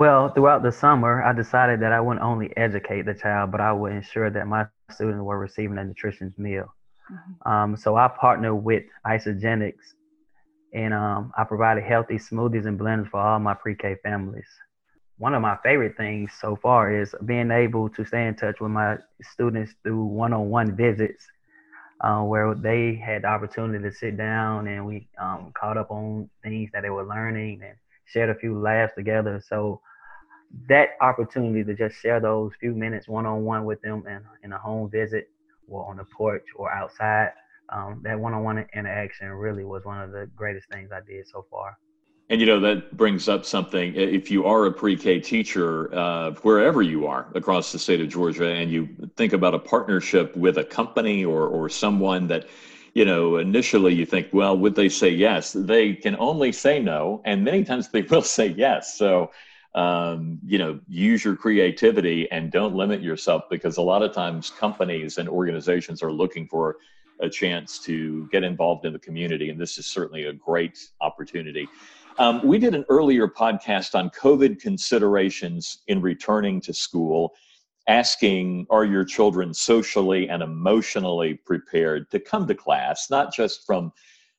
Well, 0.00 0.30
throughout 0.30 0.62
the 0.62 0.72
summer, 0.72 1.22
I 1.22 1.34
decided 1.34 1.80
that 1.80 1.92
I 1.92 2.00
wouldn't 2.00 2.24
only 2.24 2.56
educate 2.56 3.04
the 3.04 3.12
child, 3.12 3.52
but 3.52 3.60
I 3.60 3.70
would 3.70 3.92
ensure 3.92 4.30
that 4.30 4.46
my 4.46 4.64
students 4.90 5.20
were 5.20 5.38
receiving 5.38 5.76
a 5.76 5.84
nutritious 5.84 6.32
meal. 6.38 6.74
Mm-hmm. 7.12 7.52
Um, 7.52 7.76
so 7.76 7.96
I 7.96 8.08
partnered 8.08 8.64
with 8.64 8.84
Isagenix, 9.06 9.74
and 10.72 10.94
um, 10.94 11.34
I 11.36 11.44
provided 11.44 11.84
healthy 11.84 12.14
smoothies 12.14 12.64
and 12.64 12.78
blends 12.78 13.10
for 13.10 13.20
all 13.20 13.38
my 13.40 13.52
pre-K 13.52 13.96
families. 14.02 14.48
One 15.18 15.34
of 15.34 15.42
my 15.42 15.58
favorite 15.62 15.98
things 15.98 16.32
so 16.40 16.56
far 16.56 16.90
is 16.90 17.14
being 17.26 17.50
able 17.50 17.90
to 17.90 18.02
stay 18.06 18.26
in 18.26 18.36
touch 18.36 18.58
with 18.58 18.70
my 18.70 18.96
students 19.20 19.74
through 19.82 20.02
one-on-one 20.02 20.76
visits, 20.76 21.26
uh, 22.00 22.22
where 22.22 22.54
they 22.54 22.94
had 22.94 23.24
the 23.24 23.28
opportunity 23.28 23.84
to 23.84 23.94
sit 23.94 24.16
down 24.16 24.66
and 24.66 24.86
we 24.86 25.08
um, 25.20 25.52
caught 25.52 25.76
up 25.76 25.90
on 25.90 26.30
things 26.42 26.70
that 26.72 26.84
they 26.84 26.88
were 26.88 27.04
learning 27.04 27.60
and 27.62 27.76
shared 28.06 28.30
a 28.30 28.34
few 28.34 28.58
laughs 28.58 28.94
together. 28.96 29.42
So 29.46 29.82
that 30.68 30.90
opportunity 31.00 31.64
to 31.64 31.74
just 31.74 32.00
share 32.00 32.20
those 32.20 32.52
few 32.60 32.74
minutes 32.74 33.08
one 33.08 33.26
on 33.26 33.44
one 33.44 33.64
with 33.64 33.80
them 33.82 34.04
in, 34.06 34.20
in 34.42 34.52
a 34.52 34.58
home 34.58 34.90
visit 34.90 35.30
or 35.68 35.88
on 35.88 35.96
the 35.96 36.04
porch 36.04 36.44
or 36.56 36.72
outside, 36.72 37.30
um, 37.68 38.00
that 38.02 38.18
one 38.18 38.34
on 38.34 38.42
one 38.42 38.66
interaction 38.74 39.28
really 39.28 39.64
was 39.64 39.84
one 39.84 40.00
of 40.00 40.10
the 40.10 40.28
greatest 40.34 40.68
things 40.70 40.90
I 40.92 41.00
did 41.00 41.26
so 41.28 41.46
far. 41.50 41.78
And 42.28 42.40
you 42.40 42.46
know 42.46 42.60
that 42.60 42.96
brings 42.96 43.28
up 43.28 43.44
something. 43.44 43.92
If 43.96 44.30
you 44.30 44.44
are 44.44 44.66
a 44.66 44.72
pre-K 44.72 45.18
teacher, 45.18 45.92
uh, 45.92 46.30
wherever 46.42 46.80
you 46.80 47.08
are 47.08 47.26
across 47.34 47.72
the 47.72 47.78
state 47.78 48.00
of 48.00 48.08
Georgia, 48.08 48.46
and 48.48 48.70
you 48.70 48.88
think 49.16 49.32
about 49.32 49.52
a 49.52 49.58
partnership 49.58 50.36
with 50.36 50.56
a 50.56 50.62
company 50.62 51.24
or 51.24 51.48
or 51.48 51.68
someone 51.68 52.28
that, 52.28 52.46
you 52.94 53.04
know, 53.04 53.38
initially 53.38 53.94
you 53.94 54.06
think, 54.06 54.28
well, 54.32 54.56
would 54.56 54.76
they 54.76 54.88
say 54.88 55.10
yes? 55.10 55.52
They 55.52 55.94
can 55.94 56.14
only 56.20 56.52
say 56.52 56.80
no, 56.80 57.20
and 57.24 57.44
many 57.44 57.64
times 57.64 57.88
they 57.88 58.02
will 58.10 58.22
say 58.22 58.46
yes. 58.46 58.96
So 58.96 59.32
um, 59.74 60.38
you 60.44 60.58
know, 60.58 60.80
use 60.88 61.24
your 61.24 61.36
creativity 61.36 62.30
and 62.32 62.50
don't 62.50 62.74
limit 62.74 63.02
yourself 63.02 63.44
because 63.48 63.76
a 63.76 63.82
lot 63.82 64.02
of 64.02 64.12
times 64.12 64.50
companies 64.50 65.18
and 65.18 65.28
organizations 65.28 66.02
are 66.02 66.12
looking 66.12 66.46
for 66.48 66.76
a 67.20 67.28
chance 67.28 67.78
to 67.80 68.26
get 68.28 68.42
involved 68.42 68.84
in 68.84 68.92
the 68.92 68.98
community. 68.98 69.50
And 69.50 69.60
this 69.60 69.78
is 69.78 69.86
certainly 69.86 70.24
a 70.24 70.32
great 70.32 70.78
opportunity. 71.00 71.68
Um, 72.18 72.44
we 72.44 72.58
did 72.58 72.74
an 72.74 72.84
earlier 72.88 73.28
podcast 73.28 73.94
on 73.94 74.10
COVID 74.10 74.60
considerations 74.60 75.78
in 75.86 76.02
returning 76.02 76.60
to 76.62 76.74
school, 76.74 77.32
asking 77.88 78.66
are 78.70 78.84
your 78.84 79.04
children 79.04 79.54
socially 79.54 80.28
and 80.28 80.42
emotionally 80.42 81.34
prepared 81.34 82.10
to 82.10 82.18
come 82.18 82.46
to 82.48 82.54
class, 82.54 83.08
not 83.10 83.32
just 83.32 83.64
from 83.64 83.92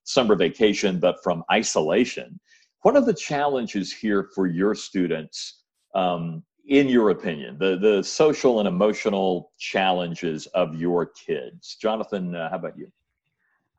summer 0.04 0.36
vacation, 0.36 1.00
but 1.00 1.24
from 1.24 1.44
isolation. 1.52 2.40
What 2.82 2.96
are 2.96 3.06
the 3.06 3.14
challenges 3.14 3.94
here 3.94 4.30
for 4.34 4.48
your 4.48 4.74
students, 4.74 5.62
um, 5.94 6.44
in 6.68 6.88
your 6.88 7.12
opinion, 7.12 7.58
the, 7.60 7.78
the 7.78 8.04
social 8.04 8.60
and 8.60 8.68
emotional 8.68 9.52
challenges 9.60 10.48
of 10.48 10.76
your 10.76 11.06
kids? 11.06 11.78
Jonathan, 11.80 12.36
uh, 12.36 12.50
how 12.50 12.56
about 12.56 12.78
you? 12.78 12.92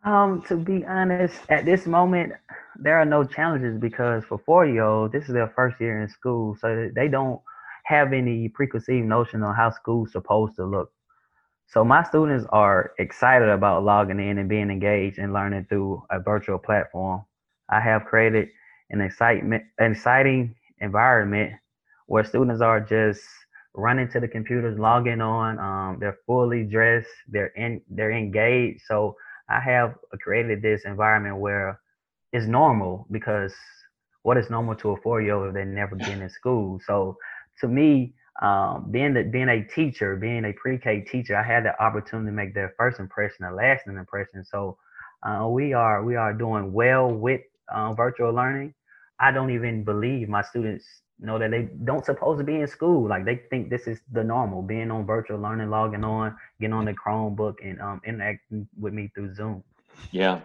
Um, 0.05 0.43
to 0.43 0.57
be 0.57 0.85
honest, 0.85 1.35
at 1.49 1.65
this 1.65 1.87
moment, 1.87 2.33
there 2.77 2.99
are 2.99 3.05
no 3.05 3.25
challenges 3.25 3.79
because 3.79 4.25
for 4.25 4.39
four 4.39 4.67
year 4.67 4.85
olds, 4.85 5.13
this 5.13 5.25
is 5.25 5.35
their 5.35 5.53
first 5.55 5.81
year 5.81 6.01
in 6.01 6.09
school, 6.09 6.57
so 6.61 6.89
they 6.95 7.09
don't 7.09 7.41
have 7.85 8.13
any 8.13 8.49
preconceived 8.49 9.07
notion 9.07 9.43
on 9.43 9.55
how 9.55 9.71
school's 9.71 10.13
supposed 10.13 10.55
to 10.57 10.65
look. 10.65 10.93
So 11.67 11.85
my 11.85 12.05
students 12.05 12.47
are 12.51 12.93
excited 12.99 13.49
about 13.49 13.85
logging 13.85 14.21
in 14.21 14.39
and 14.39 14.49
being 14.49 14.71
engaged 14.71 15.19
and 15.19 15.33
learning 15.33 15.67
through 15.69 16.05
a 16.11 16.21
virtual 16.21 16.59
platform. 16.59 17.25
I 17.69 17.81
have 17.81 18.05
created 18.05 18.49
an 18.93 19.01
excitement, 19.01 19.65
exciting 19.81 20.55
environment 20.81 21.53
where 22.07 22.25
students 22.25 22.61
are 22.61 22.81
just 22.81 23.23
running 23.75 24.09
to 24.11 24.21
the 24.21 24.29
computers, 24.29 24.79
logging 24.79 25.21
on. 25.21 25.59
Um, 25.59 25.99
they're 25.99 26.19
fully 26.27 26.65
dressed. 26.65 27.09
They're 27.29 27.53
in. 27.57 27.81
They're 27.89 28.13
engaged. 28.13 28.83
So 28.87 29.17
I 29.49 29.61
have 29.61 29.95
created 30.21 30.63
this 30.63 30.85
environment 30.85 31.39
where 31.39 31.81
it's 32.33 32.47
normal 32.47 33.07
because 33.11 33.55
what 34.23 34.37
is 34.37 34.51
normal 34.51 34.77
to 34.77 34.91
a 34.91 34.97
four-year-old 35.01 35.49
if 35.49 35.55
they've 35.55 35.67
never 35.67 35.97
been 35.97 36.23
in 36.23 36.31
school? 36.31 36.81
So 36.87 37.17
to 37.61 37.69
me, 37.69 38.15
um, 38.41 38.89
being 38.91 39.15
the, 39.15 39.25
being 39.25 39.49
a 39.49 39.65
teacher, 39.65 40.17
being 40.17 40.45
a 40.45 40.53
pre-K 40.53 41.03
teacher, 41.03 41.37
I 41.37 41.43
had 41.43 41.65
the 41.65 41.81
opportunity 41.83 42.29
to 42.29 42.33
make 42.33 42.55
their 42.55 42.75
first 42.79 42.99
impression, 42.99 43.45
a 43.45 43.55
lasting 43.55 43.97
impression. 43.97 44.45
So 44.45 44.79
uh, 45.23 45.47
we 45.49 45.73
are 45.73 46.05
we 46.05 46.17
are 46.17 46.33
doing 46.33 46.73
well 46.73 47.11
with 47.11 47.43
uh, 47.73 47.93
virtual 47.95 48.33
learning. 48.33 48.75
I 49.23 49.31
don't 49.31 49.51
even 49.51 49.85
believe 49.85 50.29
my 50.29 50.43
students 50.43 50.85
know 51.21 51.39
that 51.39 51.53
they 51.53 51.69
don't 51.85 52.05
supposed 52.05 52.39
to 52.39 52.45
be 52.45 52.57
in 52.57 52.67
school. 52.67 53.09
Like 53.09 53.25
they 53.25 53.37
think 53.49 53.71
this 53.71 53.87
is 53.87 54.01
the 54.11 54.25
normal, 54.25 54.63
being 54.63 54.91
on 54.91 55.07
virtual 55.07 55.39
learning, 55.39 55.71
logging 55.71 56.03
on, 56.03 56.37
getting 56.61 56.75
on 56.75 56.85
the 56.85 56.93
Chromebook, 56.93 57.55
and 57.63 57.81
um, 57.81 58.01
interacting 58.05 58.69
with 58.79 58.93
me 58.93 59.11
through 59.15 59.33
Zoom. 59.35 59.63
Yeah, 60.11 60.41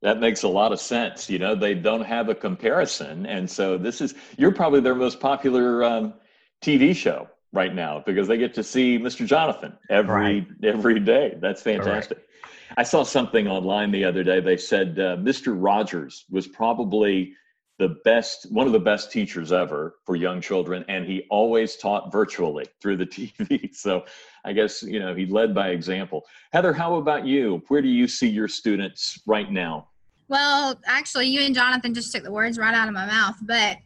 that 0.00 0.20
makes 0.20 0.42
a 0.42 0.48
lot 0.48 0.72
of 0.72 0.80
sense. 0.80 1.28
You 1.28 1.38
know, 1.38 1.54
they 1.54 1.74
don't 1.74 2.04
have 2.04 2.30
a 2.30 2.34
comparison, 2.34 3.26
and 3.26 3.48
so 3.48 3.76
this 3.76 4.00
is 4.00 4.14
you're 4.38 4.52
probably 4.52 4.80
their 4.80 4.94
most 4.94 5.20
popular 5.20 5.84
um, 5.84 6.14
TV 6.62 6.96
show 6.96 7.28
right 7.52 7.74
now 7.74 8.02
because 8.06 8.26
they 8.26 8.38
get 8.38 8.54
to 8.54 8.64
see 8.64 8.98
Mr. 8.98 9.26
Jonathan 9.26 9.76
every 9.90 10.40
right. 10.40 10.46
every 10.62 10.98
day. 10.98 11.36
That's 11.40 11.60
fantastic. 11.60 12.18
Right. 12.18 12.78
I 12.78 12.82
saw 12.84 13.04
something 13.04 13.46
online 13.46 13.90
the 13.90 14.04
other 14.04 14.24
day. 14.24 14.40
They 14.40 14.56
said 14.56 14.98
uh, 14.98 15.16
Mr. 15.18 15.54
Rogers 15.56 16.24
was 16.30 16.48
probably 16.48 17.34
the 17.78 18.00
best, 18.04 18.50
one 18.52 18.66
of 18.66 18.72
the 18.72 18.80
best 18.80 19.10
teachers 19.10 19.52
ever 19.52 19.96
for 20.04 20.16
young 20.16 20.40
children, 20.40 20.84
and 20.88 21.04
he 21.04 21.26
always 21.30 21.76
taught 21.76 22.12
virtually 22.12 22.66
through 22.80 22.96
the 22.96 23.06
TV. 23.06 23.74
So 23.74 24.04
I 24.44 24.52
guess 24.52 24.82
you 24.82 25.00
know 25.00 25.14
he 25.14 25.26
led 25.26 25.54
by 25.54 25.70
example. 25.70 26.24
Heather, 26.52 26.72
how 26.72 26.96
about 26.96 27.26
you? 27.26 27.62
Where 27.68 27.82
do 27.82 27.88
you 27.88 28.06
see 28.06 28.28
your 28.28 28.48
students 28.48 29.20
right 29.26 29.50
now? 29.50 29.88
Well, 30.28 30.80
actually, 30.86 31.26
you 31.26 31.40
and 31.40 31.54
Jonathan 31.54 31.92
just 31.92 32.12
took 32.12 32.22
the 32.24 32.32
words 32.32 32.58
right 32.58 32.74
out 32.74 32.88
of 32.88 32.94
my 32.94 33.06
mouth, 33.06 33.36
but 33.42 33.78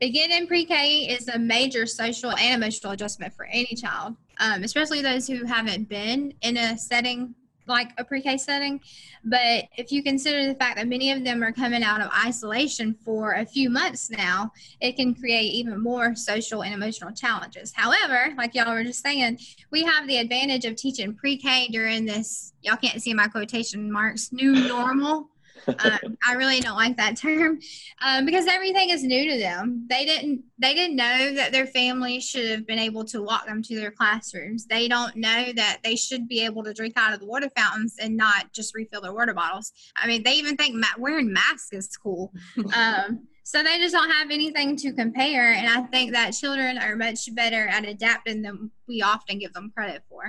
Beginning 0.00 0.46
pre-K 0.46 1.08
is 1.08 1.28
a 1.28 1.38
major 1.38 1.84
social 1.84 2.34
and 2.38 2.62
emotional 2.62 2.94
adjustment 2.94 3.34
for 3.34 3.44
any 3.44 3.74
child, 3.76 4.16
um, 4.38 4.62
especially 4.62 5.02
those 5.02 5.26
who 5.26 5.44
haven't 5.44 5.90
been 5.90 6.32
in 6.40 6.56
a 6.56 6.78
setting 6.78 7.34
like 7.66 7.92
a 7.98 8.04
pre-K 8.04 8.36
setting. 8.38 8.80
But 9.24 9.64
if 9.76 9.92
you 9.92 10.02
consider 10.02 10.46
the 10.46 10.54
fact 10.54 10.76
that 10.76 10.88
many 10.88 11.12
of 11.12 11.24
them 11.24 11.42
are 11.42 11.52
coming 11.52 11.82
out 11.82 12.00
of 12.00 12.10
isolation 12.26 12.94
for 13.04 13.32
a 13.34 13.46
few 13.46 13.70
months 13.70 14.10
now, 14.10 14.52
it 14.80 14.96
can 14.96 15.14
create 15.14 15.52
even 15.52 15.80
more 15.80 16.14
social 16.14 16.62
and 16.62 16.74
emotional 16.74 17.12
challenges. 17.12 17.72
However, 17.74 18.34
like 18.36 18.54
y'all 18.54 18.72
were 18.72 18.84
just 18.84 19.02
saying, 19.02 19.38
we 19.70 19.82
have 19.84 20.06
the 20.06 20.18
advantage 20.18 20.64
of 20.64 20.76
teaching 20.76 21.14
pre-K 21.14 21.68
during 21.68 22.04
this, 22.04 22.52
y'all 22.62 22.76
can't 22.76 23.02
see 23.02 23.14
my 23.14 23.28
quotation 23.28 23.90
marks, 23.90 24.32
new 24.32 24.68
normal 24.68 25.28
um, 25.68 26.16
I 26.26 26.34
really 26.34 26.60
don't 26.60 26.76
like 26.76 26.96
that 26.96 27.16
term 27.20 27.58
um, 28.02 28.26
because 28.26 28.46
everything 28.46 28.90
is 28.90 29.02
new 29.02 29.30
to 29.30 29.38
them. 29.38 29.86
They 29.88 30.04
didn't 30.04 30.42
they 30.58 30.74
didn't 30.74 30.96
know 30.96 31.34
that 31.34 31.52
their 31.52 31.66
family 31.66 32.20
should 32.20 32.50
have 32.50 32.66
been 32.66 32.78
able 32.78 33.04
to 33.06 33.22
walk 33.22 33.46
them 33.46 33.62
to 33.62 33.76
their 33.76 33.90
classrooms. 33.90 34.66
They 34.66 34.88
don't 34.88 35.16
know 35.16 35.52
that 35.54 35.78
they 35.82 35.96
should 35.96 36.28
be 36.28 36.44
able 36.44 36.62
to 36.64 36.74
drink 36.74 36.94
out 36.96 37.14
of 37.14 37.20
the 37.20 37.26
water 37.26 37.50
fountains 37.56 37.96
and 38.00 38.16
not 38.16 38.52
just 38.52 38.74
refill 38.74 39.00
their 39.00 39.14
water 39.14 39.34
bottles. 39.34 39.72
I 39.96 40.06
mean, 40.06 40.22
they 40.22 40.34
even 40.34 40.56
think 40.56 40.74
ma- 40.74 40.86
wearing 40.98 41.32
masks 41.32 41.72
is 41.72 41.96
cool. 41.96 42.32
Um, 42.72 43.26
so 43.42 43.64
they 43.64 43.78
just 43.78 43.92
don't 43.92 44.10
have 44.10 44.30
anything 44.30 44.76
to 44.76 44.92
compare, 44.92 45.54
and 45.54 45.68
I 45.68 45.82
think 45.88 46.12
that 46.12 46.30
children 46.30 46.78
are 46.78 46.94
much 46.94 47.34
better 47.34 47.66
at 47.66 47.84
adapting 47.84 48.42
than 48.42 48.70
we 48.86 49.02
often 49.02 49.40
give 49.40 49.52
them 49.52 49.72
credit 49.74 50.04
for. 50.08 50.22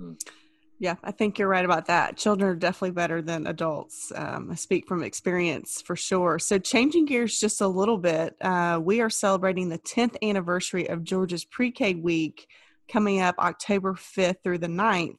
Mm. 0.00 0.18
Yeah, 0.82 0.96
I 1.04 1.12
think 1.12 1.38
you're 1.38 1.46
right 1.46 1.64
about 1.64 1.86
that. 1.86 2.16
Children 2.16 2.50
are 2.50 2.56
definitely 2.56 2.90
better 2.90 3.22
than 3.22 3.46
adults. 3.46 4.10
Um, 4.16 4.48
I 4.50 4.56
speak 4.56 4.88
from 4.88 5.04
experience 5.04 5.80
for 5.80 5.94
sure. 5.94 6.40
So, 6.40 6.58
changing 6.58 7.04
gears 7.04 7.38
just 7.38 7.60
a 7.60 7.68
little 7.68 7.98
bit, 7.98 8.34
uh, 8.40 8.80
we 8.82 9.00
are 9.00 9.08
celebrating 9.08 9.68
the 9.68 9.78
10th 9.78 10.16
anniversary 10.24 10.88
of 10.88 11.04
Georgia's 11.04 11.44
Pre 11.44 11.70
K 11.70 11.94
Week 11.94 12.48
coming 12.90 13.20
up 13.20 13.36
October 13.38 13.94
5th 13.94 14.42
through 14.42 14.58
the 14.58 14.66
9th. 14.66 15.18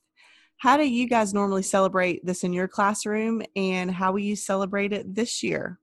How 0.58 0.76
do 0.76 0.84
you 0.84 1.08
guys 1.08 1.34
normally 1.34 1.64
celebrate 1.64 2.26
this 2.26 2.44
in 2.44 2.52
your 2.52 2.68
classroom, 2.68 3.42
and 3.56 3.90
how 3.90 4.12
will 4.12 4.20
you 4.20 4.36
celebrate 4.36 4.92
it 4.92 5.16
this 5.16 5.44
year? 5.44 5.80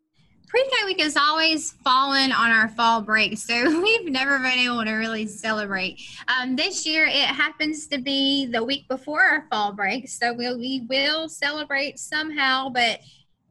pre-K 0.50 0.84
week 0.84 1.00
has 1.00 1.16
always 1.16 1.72
fallen 1.84 2.32
on 2.32 2.50
our 2.50 2.68
fall 2.70 3.00
break, 3.00 3.38
so 3.38 3.80
we've 3.82 4.10
never 4.10 4.38
been 4.40 4.58
able 4.58 4.84
to 4.84 4.92
really 4.92 5.26
celebrate. 5.26 6.02
Um, 6.26 6.56
this 6.56 6.84
year, 6.84 7.06
it 7.06 7.12
happens 7.12 7.86
to 7.86 7.98
be 7.98 8.46
the 8.46 8.62
week 8.62 8.88
before 8.88 9.22
our 9.22 9.46
fall 9.48 9.72
break, 9.72 10.08
so 10.08 10.34
we'll, 10.34 10.58
we 10.58 10.84
will 10.88 11.28
celebrate 11.28 12.00
somehow, 12.00 12.68
but 12.68 12.98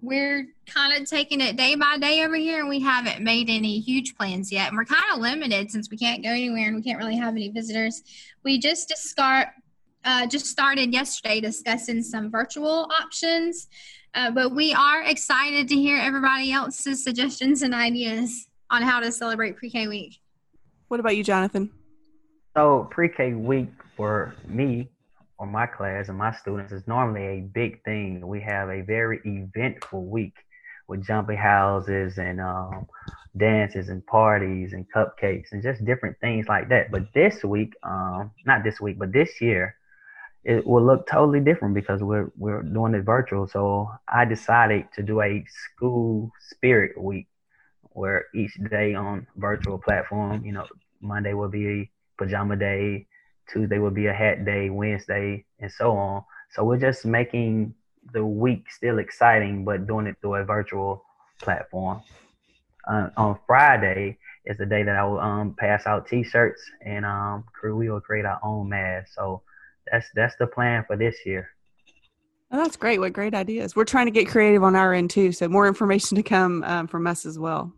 we're 0.01 0.48
kind 0.65 1.01
of 1.01 1.10
taking 1.10 1.39
it 1.39 1.56
day 1.56 1.75
by 1.75 1.98
day 1.98 2.25
over 2.25 2.36
here, 2.36 2.60
and 2.60 2.68
we 2.68 2.82
haven't 2.82 3.22
made 3.22 3.50
any 3.50 3.79
huge 3.79 4.15
plans 4.15 4.51
yet. 4.51 4.68
And 4.68 4.77
we're 4.77 4.84
kind 4.86 5.03
of 5.13 5.20
limited 5.20 5.72
since 5.72 5.89
we 5.89 5.98
can't 5.98 6.22
go 6.22 6.29
anywhere 6.29 6.68
and 6.68 6.75
we 6.75 6.82
can't 6.82 7.00
really 7.00 7.18
have 7.18 7.34
any 7.34 7.50
visitors. 7.50 8.03
We 8.44 8.60
just 8.60 8.89
discard, 8.89 9.48
uh, 10.03 10.27
just 10.27 10.48
started 10.48 10.91
yesterday 10.91 11.39
discussing 11.39 12.03
some 12.03 12.29
virtual 12.29 12.89
options. 13.00 13.68
Uh, 14.13 14.31
but 14.31 14.53
we 14.53 14.73
are 14.73 15.03
excited 15.03 15.67
to 15.67 15.75
hear 15.75 15.97
everybody 15.97 16.51
else's 16.51 17.03
suggestions 17.03 17.61
and 17.61 17.73
ideas 17.73 18.47
on 18.71 18.81
how 18.81 18.99
to 18.99 19.11
celebrate 19.11 19.57
pre 19.57 19.69
K 19.69 19.87
week. 19.87 20.19
What 20.87 20.99
about 20.99 21.15
you, 21.15 21.23
Jonathan? 21.23 21.71
So, 22.57 22.87
pre 22.91 23.09
K 23.09 23.33
week 23.33 23.69
for 23.95 24.33
me 24.47 24.89
or 25.37 25.47
my 25.47 25.65
class 25.65 26.09
and 26.09 26.17
my 26.17 26.33
students 26.33 26.71
is 26.71 26.87
normally 26.87 27.23
a 27.23 27.41
big 27.41 27.83
thing. 27.83 28.25
We 28.27 28.41
have 28.41 28.69
a 28.69 28.81
very 28.81 29.19
eventful 29.23 30.05
week 30.05 30.33
with 30.87 31.05
jumping 31.05 31.37
houses 31.37 32.17
and 32.17 32.41
um, 32.41 32.87
dances 33.37 33.89
and 33.89 34.05
parties 34.07 34.73
and 34.73 34.85
cupcakes 34.93 35.51
and 35.51 35.63
just 35.63 35.85
different 35.85 36.19
things 36.19 36.47
like 36.47 36.67
that. 36.69 36.91
But 36.91 37.13
this 37.13 37.43
week, 37.43 37.73
um, 37.83 38.31
not 38.45 38.63
this 38.63 38.81
week, 38.81 38.97
but 38.99 39.13
this 39.13 39.39
year, 39.39 39.75
it 40.43 40.65
will 40.65 40.86
look 40.86 41.08
totally 41.08 41.39
different 41.39 41.75
because 41.75 42.01
we're 42.01 42.31
we're 42.38 42.63
doing 42.63 42.93
it 42.93 43.03
virtual. 43.03 43.48
So 43.48 43.89
I 44.08 44.25
decided 44.25 44.86
to 44.96 45.03
do 45.03 45.22
a 45.22 45.46
school 45.48 46.31
spirit 46.39 47.00
week 47.00 47.27
where 47.91 48.25
each 48.34 48.53
day 48.69 48.93
on 48.93 49.27
virtual 49.36 49.77
platform, 49.77 50.46
you 50.46 50.53
know, 50.53 50.65
Monday 51.01 51.34
will 51.34 51.50
be 51.50 51.91
pajama 52.17 52.55
day, 52.55 53.08
Tuesday 53.51 53.79
will 53.79 53.91
be 53.91 54.08
a 54.08 54.13
hat 54.13 54.46
day, 54.46 54.69
Wednesday, 54.69 55.46
and 55.60 55.72
so 55.72 55.91
on. 55.91 56.24
So 56.51 56.63
we're 56.63 56.79
just 56.79 57.05
making 57.05 57.74
the 58.13 58.25
week 58.25 58.72
still 58.72 59.00
exciting, 59.00 59.65
but 59.65 59.88
doing 59.88 60.08
it 60.08 60.15
through 60.22 60.36
a 60.36 60.46
virtual 60.46 61.03
platform. 61.41 62.01
Uh, 62.89 63.10
on 63.17 63.38
Friday 63.46 64.17
is 64.46 64.58
the 64.58 64.65
day 64.65 64.84
that 64.84 64.96
I 64.96 65.03
will 65.03 65.19
um, 65.19 65.55
pass 65.60 65.86
out 65.86 66.08
T-shirts, 66.08 66.62
and 66.84 67.05
um, 67.05 67.43
we 67.63 67.89
will 67.89 68.01
create 68.01 68.25
our 68.25 68.39
own 68.41 68.69
mask. 68.69 69.13
So 69.13 69.43
that's 69.91 70.10
that's 70.15 70.36
the 70.38 70.48
plan 70.48 70.84
for 70.88 70.96
this 70.96 71.15
year. 71.25 71.50
Oh, 72.51 72.58
that's 72.58 72.75
great. 72.75 73.00
What 73.00 73.13
great 73.13 73.36
ideas. 73.36 73.75
We're 73.75 73.86
trying 73.86 74.08
to 74.08 74.12
get 74.12 74.27
creative 74.27 74.63
on 74.63 74.75
our 74.75 74.93
end 74.93 75.12
too. 75.12 75.31
So 75.31 75.48
more 75.48 75.67
information 75.67 76.15
to 76.17 76.24
come 76.24 76.63
um, 76.63 76.88
from 76.88 77.05
us 77.05 77.25
as 77.25 77.38
well. 77.38 77.72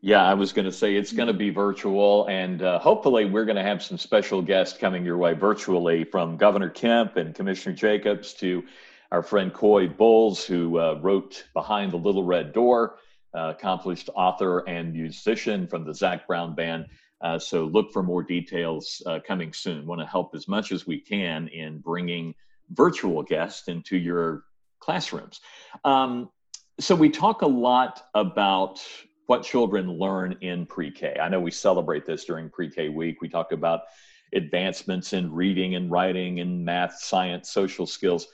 Yeah, 0.00 0.22
I 0.22 0.34
was 0.34 0.52
going 0.52 0.66
to 0.66 0.72
say 0.72 0.94
it's 0.94 1.12
going 1.12 1.26
to 1.26 1.34
be 1.34 1.50
virtual, 1.50 2.26
and 2.28 2.62
uh, 2.62 2.78
hopefully 2.78 3.24
we're 3.24 3.44
going 3.44 3.56
to 3.56 3.64
have 3.64 3.82
some 3.82 3.98
special 3.98 4.40
guests 4.40 4.78
coming 4.78 5.04
your 5.04 5.16
way 5.16 5.32
virtually 5.32 6.04
from 6.04 6.36
Governor 6.36 6.70
Kemp 6.70 7.16
and 7.16 7.34
Commissioner 7.34 7.74
Jacobs 7.74 8.32
to 8.34 8.62
our 9.10 9.24
friend 9.24 9.52
Coy 9.52 9.88
Bowles, 9.88 10.44
who 10.44 10.78
uh, 10.78 11.00
wrote 11.02 11.44
Behind 11.52 11.90
the 11.90 11.96
Little 11.96 12.22
Red 12.22 12.52
Door, 12.52 12.98
uh, 13.34 13.54
accomplished 13.56 14.08
author 14.14 14.60
and 14.68 14.92
musician 14.92 15.66
from 15.66 15.84
the 15.84 15.94
Zac 15.94 16.28
Brown 16.28 16.54
Band. 16.54 16.86
Uh, 17.20 17.38
so 17.38 17.64
look 17.66 17.92
for 17.92 18.02
more 18.02 18.22
details 18.22 19.02
uh, 19.06 19.18
coming 19.26 19.52
soon. 19.52 19.86
Want 19.86 20.00
to 20.00 20.06
help 20.06 20.34
as 20.34 20.46
much 20.48 20.72
as 20.72 20.86
we 20.86 20.98
can 21.00 21.48
in 21.48 21.78
bringing 21.78 22.34
virtual 22.70 23.22
guests 23.22 23.68
into 23.68 23.96
your 23.96 24.44
classrooms. 24.80 25.40
Um, 25.84 26.30
so 26.80 26.94
we 26.94 27.10
talk 27.10 27.42
a 27.42 27.46
lot 27.46 28.04
about 28.14 28.80
what 29.26 29.42
children 29.42 29.90
learn 29.90 30.36
in 30.40 30.64
pre-K. 30.64 31.18
I 31.20 31.28
know 31.28 31.40
we 31.40 31.50
celebrate 31.50 32.06
this 32.06 32.24
during 32.24 32.48
pre-K 32.48 32.88
week. 32.88 33.20
We 33.20 33.28
talk 33.28 33.52
about 33.52 33.82
advancements 34.32 35.12
in 35.12 35.32
reading 35.32 35.74
and 35.74 35.90
writing 35.90 36.40
and 36.40 36.64
math, 36.64 36.98
science, 36.98 37.50
social 37.50 37.86
skills. 37.86 38.28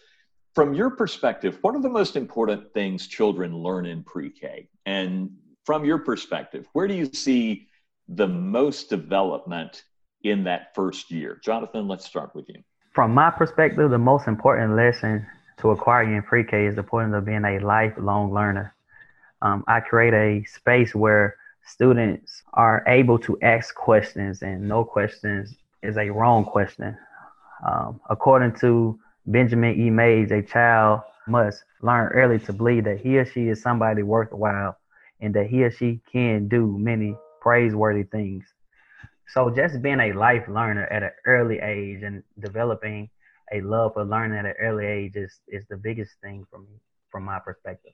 From 0.54 0.72
your 0.74 0.90
perspective, 0.90 1.58
what 1.62 1.74
are 1.74 1.82
the 1.82 1.88
most 1.88 2.16
important 2.16 2.72
things 2.74 3.08
children 3.08 3.56
learn 3.56 3.86
in 3.86 4.04
pre-K? 4.04 4.68
And 4.86 5.30
from 5.64 5.84
your 5.84 5.98
perspective, 5.98 6.68
where 6.74 6.86
do 6.86 6.94
you 6.94 7.06
see 7.06 7.66
the 8.08 8.26
most 8.26 8.90
development 8.90 9.84
in 10.22 10.44
that 10.44 10.74
first 10.74 11.10
year? 11.10 11.40
Jonathan, 11.42 11.88
let's 11.88 12.04
start 12.04 12.34
with 12.34 12.48
you. 12.48 12.62
From 12.92 13.12
my 13.12 13.30
perspective, 13.30 13.90
the 13.90 13.98
most 13.98 14.28
important 14.28 14.76
lesson 14.76 15.26
to 15.58 15.70
acquire 15.70 16.04
in 16.04 16.22
pre-K 16.22 16.66
is 16.66 16.74
the 16.74 16.80
importance 16.82 17.14
of 17.14 17.24
being 17.24 17.44
a 17.44 17.58
lifelong 17.58 18.32
learner. 18.32 18.74
Um, 19.42 19.64
I 19.66 19.80
create 19.80 20.14
a 20.14 20.44
space 20.44 20.94
where 20.94 21.36
students 21.66 22.42
are 22.52 22.84
able 22.86 23.18
to 23.20 23.38
ask 23.42 23.74
questions, 23.74 24.42
and 24.42 24.68
no 24.68 24.84
questions 24.84 25.56
is 25.82 25.96
a 25.96 26.10
wrong 26.10 26.44
question. 26.44 26.96
Um, 27.66 28.00
according 28.08 28.54
to 28.60 28.98
Benjamin 29.26 29.80
E. 29.80 29.90
Mays, 29.90 30.30
a 30.30 30.42
child 30.42 31.00
must 31.26 31.64
learn 31.82 32.12
early 32.12 32.38
to 32.40 32.52
believe 32.52 32.84
that 32.84 33.00
he 33.00 33.18
or 33.18 33.24
she 33.24 33.48
is 33.48 33.62
somebody 33.62 34.02
worthwhile 34.02 34.76
and 35.20 35.34
that 35.34 35.46
he 35.46 35.64
or 35.64 35.70
she 35.70 36.00
can 36.12 36.48
do 36.48 36.76
many 36.78 37.16
praiseworthy 37.44 38.04
things. 38.04 38.44
So 39.34 39.50
just 39.50 39.82
being 39.82 40.00
a 40.00 40.12
life 40.14 40.48
learner 40.48 40.86
at 40.86 41.02
an 41.02 41.10
early 41.26 41.58
age 41.60 42.02
and 42.02 42.22
developing 42.40 43.10
a 43.52 43.60
love 43.60 43.92
for 43.94 44.04
learning 44.04 44.38
at 44.38 44.46
an 44.46 44.54
early 44.58 44.86
age 44.86 45.14
is, 45.14 45.32
is 45.46 45.64
the 45.68 45.76
biggest 45.76 46.12
thing 46.22 46.46
from 46.50 46.66
from 47.10 47.24
my 47.24 47.38
perspective. 47.38 47.92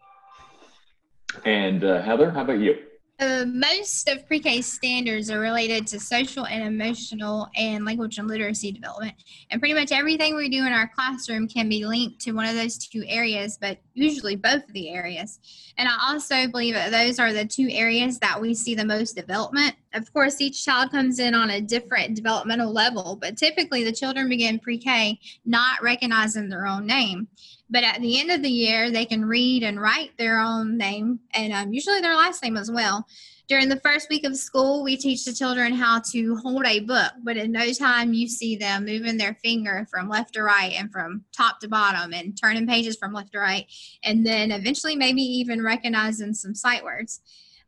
And 1.44 1.84
uh, 1.84 2.00
Heather, 2.00 2.30
how 2.30 2.42
about 2.42 2.60
you? 2.60 2.74
Uh, 3.20 3.44
most 3.46 4.08
of 4.08 4.26
pre-K 4.26 4.62
standards 4.62 5.30
are 5.30 5.40
related 5.40 5.86
to 5.86 6.00
social 6.00 6.46
and 6.46 6.62
emotional 6.62 7.46
and 7.54 7.84
language 7.84 8.16
and 8.16 8.26
literacy 8.26 8.72
development. 8.72 9.12
And 9.50 9.60
pretty 9.60 9.74
much 9.74 9.92
everything 9.92 10.36
we 10.36 10.48
do 10.48 10.64
in 10.64 10.72
our 10.72 10.90
classroom 10.94 11.46
can 11.46 11.68
be 11.68 11.84
linked 11.84 12.18
to 12.22 12.32
one 12.32 12.46
of 12.46 12.54
those 12.54 12.78
two 12.78 13.04
areas, 13.06 13.58
but 13.60 13.76
usually 13.92 14.36
both 14.36 14.64
of 14.64 14.72
the 14.72 14.88
areas. 14.88 15.38
And 15.76 15.86
I 15.86 15.96
also 16.00 16.48
believe 16.48 16.72
that 16.72 16.92
those 16.92 17.18
are 17.18 17.34
the 17.34 17.44
two 17.44 17.68
areas 17.70 18.18
that 18.20 18.40
we 18.40 18.54
see 18.54 18.74
the 18.74 18.86
most 18.86 19.16
development. 19.16 19.74
Of 19.92 20.10
course, 20.14 20.40
each 20.40 20.64
child 20.64 20.90
comes 20.90 21.18
in 21.18 21.34
on 21.34 21.50
a 21.50 21.60
different 21.60 22.16
developmental 22.16 22.72
level, 22.72 23.18
but 23.20 23.36
typically 23.36 23.84
the 23.84 23.92
children 23.92 24.30
begin 24.30 24.58
pre-K 24.58 25.20
not 25.44 25.82
recognizing 25.82 26.48
their 26.48 26.66
own 26.66 26.86
name. 26.86 27.28
But 27.70 27.84
at 27.84 28.00
the 28.00 28.20
end 28.20 28.30
of 28.30 28.42
the 28.42 28.50
year, 28.50 28.90
they 28.90 29.04
can 29.04 29.24
read 29.24 29.62
and 29.62 29.80
write 29.80 30.10
their 30.18 30.40
own 30.40 30.76
name 30.76 31.20
and 31.32 31.52
um, 31.52 31.72
usually 31.72 32.00
their 32.00 32.16
last 32.16 32.42
name 32.42 32.56
as 32.56 32.70
well. 32.70 33.06
During 33.50 33.68
the 33.68 33.80
first 33.80 34.08
week 34.08 34.24
of 34.24 34.36
school, 34.36 34.84
we 34.84 34.96
teach 34.96 35.24
the 35.24 35.32
children 35.32 35.72
how 35.74 36.00
to 36.12 36.36
hold 36.36 36.64
a 36.66 36.80
book, 36.80 37.12
but 37.24 37.36
in 37.36 37.50
no 37.50 37.72
time 37.72 38.12
you 38.12 38.28
see 38.28 38.54
them 38.54 38.84
moving 38.84 39.16
their 39.16 39.34
finger 39.42 39.88
from 39.90 40.08
left 40.08 40.34
to 40.34 40.42
right 40.44 40.72
and 40.78 40.92
from 40.92 41.24
top 41.36 41.58
to 41.60 41.68
bottom 41.68 42.12
and 42.12 42.40
turning 42.40 42.68
pages 42.68 42.96
from 42.96 43.12
left 43.12 43.32
to 43.32 43.40
right, 43.40 43.66
and 44.04 44.24
then 44.24 44.52
eventually 44.52 44.94
maybe 44.94 45.22
even 45.22 45.64
recognizing 45.64 46.32
some 46.32 46.54
sight 46.54 46.84
words. 46.84 47.22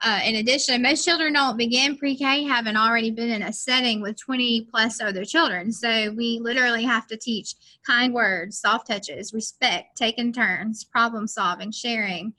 Uh, 0.05 0.19
in 0.25 0.35
addition, 0.37 0.83
most 0.83 1.05
children 1.05 1.33
don't 1.35 1.57
begin 1.57 1.97
pre 1.97 2.17
K 2.17 2.43
having 2.43 2.77
already 2.77 3.13
been 3.13 3.31
in 3.31 3.43
a 3.43 3.53
setting 3.53 4.03
with 4.03 4.21
20 4.21 4.63
plus 4.63 5.01
other 5.01 5.25
children. 5.25 5.71
So 5.71 6.11
we 6.17 6.41
literally 6.43 6.83
have 6.83 7.07
to 7.07 7.17
teach 7.17 7.55
kind 7.87 8.13
words, 8.13 8.59
soft 8.59 8.89
touches, 8.89 9.33
respect, 9.33 9.97
taking 9.97 10.33
turns, 10.33 10.83
problem 10.83 11.29
solving, 11.29 11.71
sharing, 11.71 12.35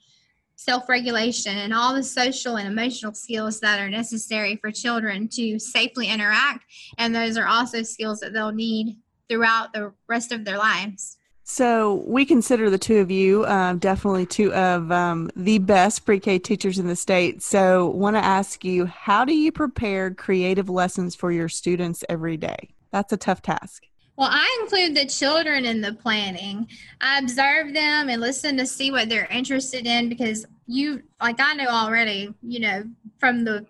self 0.57 0.89
regulation, 0.89 1.57
and 1.57 1.73
all 1.73 1.93
the 1.93 2.03
social 2.03 2.57
and 2.57 2.67
emotional 2.67 3.13
skills 3.13 3.61
that 3.61 3.79
are 3.79 3.89
necessary 3.89 4.57
for 4.57 4.69
children 4.69 5.29
to 5.29 5.57
safely 5.57 6.09
interact. 6.09 6.65
And 6.97 7.15
those 7.15 7.37
are 7.37 7.47
also 7.47 7.81
skills 7.83 8.19
that 8.19 8.33
they'll 8.33 8.51
need 8.51 8.97
throughout 9.29 9.71
the 9.71 9.93
rest 10.09 10.33
of 10.33 10.43
their 10.43 10.57
lives. 10.57 11.17
So 11.43 12.03
we 12.07 12.25
consider 12.25 12.69
the 12.69 12.77
two 12.77 12.99
of 12.99 13.11
you 13.11 13.43
uh, 13.43 13.73
definitely 13.73 14.25
two 14.25 14.53
of 14.53 14.91
um, 14.91 15.29
the 15.35 15.59
best 15.59 16.05
pre-K 16.05 16.39
teachers 16.39 16.79
in 16.79 16.87
the 16.87 16.95
state. 16.95 17.43
So 17.43 17.87
want 17.87 18.15
to 18.15 18.23
ask 18.23 18.63
you, 18.63 18.85
how 18.85 19.25
do 19.25 19.35
you 19.35 19.51
prepare 19.51 20.13
creative 20.13 20.69
lessons 20.69 21.15
for 21.15 21.31
your 21.31 21.49
students 21.49 22.03
every 22.07 22.37
day? 22.37 22.69
That's 22.91 23.11
a 23.11 23.17
tough 23.17 23.41
task. 23.41 23.83
Well, 24.15 24.29
I 24.31 24.59
include 24.61 24.95
the 24.95 25.07
children 25.07 25.65
in 25.65 25.81
the 25.81 25.93
planning. 25.93 26.67
I 27.01 27.19
observe 27.19 27.73
them 27.73 28.09
and 28.09 28.21
listen 28.21 28.55
to 28.57 28.65
see 28.65 28.91
what 28.91 29.09
they're 29.09 29.25
interested 29.25 29.87
in 29.87 30.07
because 30.07 30.45
you, 30.67 31.01
like 31.19 31.39
I 31.39 31.55
know 31.55 31.67
already, 31.67 32.33
you 32.43 32.59
know, 32.59 32.83
from 33.19 33.43
the 33.43 33.65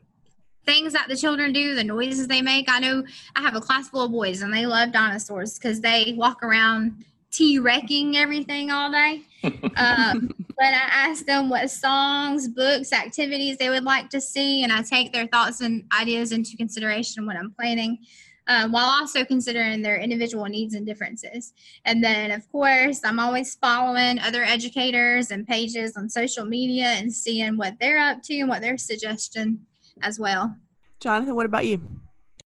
things 0.65 0.93
that 0.93 1.07
the 1.07 1.15
children 1.15 1.53
do, 1.53 1.75
the 1.75 1.83
noises 1.83 2.27
they 2.27 2.41
make. 2.41 2.69
I 2.69 2.79
know 2.79 3.03
I 3.35 3.41
have 3.41 3.55
a 3.55 3.61
class 3.61 3.89
full 3.89 4.03
of 4.03 4.11
boys 4.11 4.41
and 4.41 4.53
they 4.53 4.65
love 4.65 4.91
dinosaurs 4.91 5.57
because 5.57 5.81
they 5.81 6.13
walk 6.17 6.43
around 6.43 7.05
T 7.33 7.57
wrecking 7.57 8.15
everything 8.15 8.69
all 8.69 8.91
day. 8.91 9.23
um, 9.43 10.31
but 10.37 10.67
I 10.67 10.87
ask 10.91 11.25
them 11.25 11.49
what 11.49 11.69
songs, 11.69 12.47
books, 12.47 12.93
activities 12.93 13.57
they 13.57 13.69
would 13.69 13.83
like 13.83 14.09
to 14.11 14.21
see, 14.21 14.63
and 14.63 14.71
I 14.71 14.83
take 14.83 15.11
their 15.11 15.27
thoughts 15.27 15.59
and 15.61 15.83
ideas 15.99 16.31
into 16.31 16.55
consideration 16.55 17.25
when 17.25 17.35
I'm 17.35 17.51
planning. 17.51 17.97
Um, 18.45 18.73
while 18.73 18.87
also 18.87 19.23
considering 19.23 19.81
their 19.81 19.95
individual 19.95 20.43
needs 20.47 20.73
and 20.73 20.85
differences. 20.85 21.53
And 21.85 22.03
then, 22.03 22.29
of 22.29 22.51
course, 22.51 22.99
I'm 23.05 23.17
always 23.17 23.55
following 23.55 24.19
other 24.19 24.43
educators 24.43 25.31
and 25.31 25.47
pages 25.47 25.95
on 25.95 26.09
social 26.09 26.43
media 26.43 26.87
and 26.87 27.13
seeing 27.13 27.55
what 27.55 27.75
they're 27.79 27.99
up 27.99 28.21
to 28.23 28.37
and 28.37 28.49
what 28.49 28.59
they're 28.59 28.77
suggesting 28.77 29.59
as 30.01 30.19
well. 30.19 30.57
Jonathan, 30.99 31.35
what 31.35 31.45
about 31.45 31.65
you? 31.65 32.02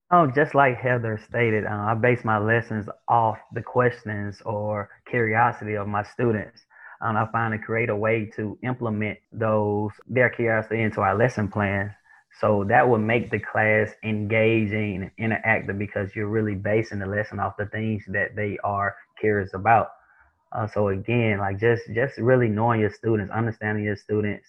Oh, 0.10 0.26
just 0.28 0.56
like 0.56 0.78
Heather 0.78 1.18
stated, 1.28 1.66
uh, 1.66 1.70
I 1.70 1.94
base 1.94 2.24
my 2.24 2.38
lessons 2.38 2.88
off 3.10 3.40
the 3.54 3.62
questions 3.62 4.42
or 4.46 4.90
curiosity 5.10 5.76
of 5.76 5.88
my 5.88 6.04
students. 6.04 6.62
Um, 7.02 7.18
I 7.18 7.26
find 7.32 7.52
to 7.54 7.58
create 7.66 7.90
a 7.90 7.96
way 7.96 8.26
to 8.38 8.58
implement 8.64 9.20
those 9.34 9.92
their 10.08 10.30
curiosity 10.30 10.82
into 10.82 11.02
our 11.02 11.14
lesson 11.16 11.50
plan. 11.50 11.94
So 12.40 12.64
that 12.70 12.88
will 12.88 13.00
make 13.00 13.32
the 13.32 13.40
class 13.40 13.92
engaging 14.04 15.12
and 15.18 15.32
interactive 15.34 15.78
because 15.78 16.16
you're 16.16 16.30
really 16.30 16.56
basing 16.56 17.00
the 17.00 17.06
lesson 17.06 17.40
off 17.42 17.58
the 17.58 17.66
things 17.66 18.04
that 18.08 18.36
they 18.36 18.58
are 18.64 18.96
curious 19.20 19.54
about. 19.54 19.90
Uh, 20.54 20.68
so 20.68 20.88
again, 20.88 21.40
like 21.40 21.60
just 21.60 21.84
just 21.94 22.18
really 22.18 22.48
knowing 22.48 22.80
your 22.80 22.92
students, 22.92 23.32
understanding 23.32 23.84
your 23.84 23.98
students, 23.98 24.48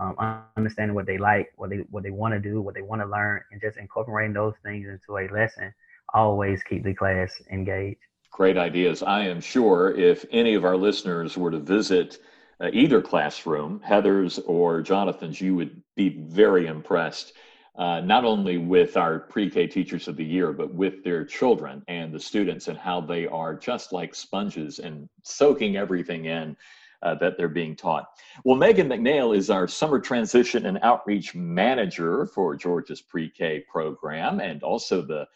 um, 0.00 0.42
understanding 0.56 0.94
what 0.94 1.06
they 1.06 1.18
like, 1.18 1.52
what 1.56 1.70
they 1.70 1.78
what 1.90 2.02
they 2.02 2.10
want 2.10 2.34
to 2.34 2.40
do, 2.40 2.60
what 2.60 2.74
they 2.74 2.82
want 2.82 3.02
to 3.02 3.06
learn, 3.06 3.40
and 3.50 3.60
just 3.60 3.76
incorporating 3.76 4.32
those 4.32 4.54
things 4.62 4.86
into 4.86 5.18
a 5.18 5.28
lesson 5.32 5.72
always 6.14 6.62
keep 6.62 6.84
the 6.84 6.94
class 6.94 7.32
engaged. 7.50 8.00
Great 8.30 8.56
ideas. 8.56 9.02
I 9.02 9.22
am 9.24 9.40
sure 9.40 9.92
if 9.94 10.24
any 10.30 10.54
of 10.54 10.64
our 10.64 10.76
listeners 10.76 11.36
were 11.36 11.50
to 11.50 11.58
visit 11.58 12.18
uh, 12.60 12.70
either 12.72 13.00
classroom, 13.00 13.80
Heather's 13.80 14.38
or 14.40 14.82
Jonathan's, 14.82 15.40
you 15.40 15.54
would 15.54 15.82
be 15.96 16.10
very 16.10 16.66
impressed. 16.66 17.32
Uh, 17.76 18.00
not 18.00 18.24
only 18.24 18.58
with 18.58 18.96
our 18.96 19.20
pre-K 19.20 19.68
teachers 19.68 20.08
of 20.08 20.16
the 20.16 20.24
year, 20.24 20.52
but 20.52 20.74
with 20.74 21.04
their 21.04 21.24
children 21.24 21.82
and 21.86 22.12
the 22.12 22.18
students 22.18 22.66
and 22.66 22.76
how 22.76 23.00
they 23.00 23.26
are 23.28 23.54
just 23.54 23.92
like 23.92 24.16
sponges 24.16 24.80
and 24.80 25.08
soaking 25.22 25.76
everything 25.76 26.24
in 26.24 26.56
uh, 27.02 27.14
that 27.16 27.36
they're 27.36 27.48
being 27.48 27.76
taught. 27.76 28.06
Well, 28.44 28.56
Meghan 28.56 28.86
McNeil 28.86 29.36
is 29.36 29.50
our 29.50 29.68
summer 29.68 29.98
transition 29.98 30.66
and 30.66 30.78
outreach 30.82 31.34
manager 31.34 32.26
for 32.26 32.56
Georgia's 32.56 33.00
pre-K 33.00 33.64
program 33.70 34.40
and 34.40 34.62
also 34.62 35.02
the 35.02 35.26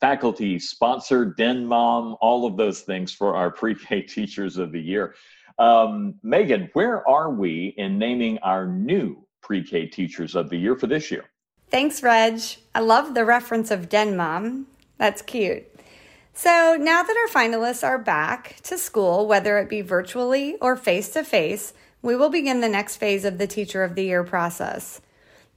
faculty 0.00 0.58
sponsor, 0.58 1.26
Den 1.26 1.66
Mom, 1.66 2.16
all 2.20 2.46
of 2.46 2.56
those 2.56 2.80
things 2.80 3.12
for 3.12 3.36
our 3.36 3.50
pre-K 3.50 4.02
teachers 4.16 4.56
of 4.56 4.72
the 4.72 4.80
year. 4.80 5.14
Um, 5.58 6.14
Meghan, 6.24 6.70
where 6.72 7.06
are 7.08 7.30
we 7.30 7.74
in 7.76 7.98
naming 7.98 8.38
our 8.38 8.66
new 8.66 9.26
pre-K 9.42 9.86
teachers 9.86 10.34
of 10.34 10.48
the 10.48 10.56
year 10.56 10.76
for 10.76 10.86
this 10.86 11.10
year? 11.10 11.24
Thanks, 11.68 12.02
Reg. 12.02 12.40
I 12.74 12.80
love 12.80 13.14
the 13.14 13.24
reference 13.24 13.70
of 13.70 13.88
Den 13.88 14.16
Mom. 14.16 14.66
That's 14.98 15.22
cute. 15.22 15.69
So 16.32 16.76
now 16.80 17.02
that 17.02 17.16
our 17.16 17.42
finalists 17.42 17.86
are 17.86 17.98
back 17.98 18.56
to 18.64 18.78
school, 18.78 19.26
whether 19.26 19.58
it 19.58 19.68
be 19.68 19.82
virtually 19.82 20.56
or 20.60 20.76
face 20.76 21.10
to 21.10 21.24
face, 21.24 21.72
we 22.02 22.16
will 22.16 22.30
begin 22.30 22.60
the 22.60 22.68
next 22.68 22.96
phase 22.96 23.24
of 23.24 23.38
the 23.38 23.46
Teacher 23.46 23.82
of 23.82 23.94
the 23.94 24.04
Year 24.04 24.24
process. 24.24 25.00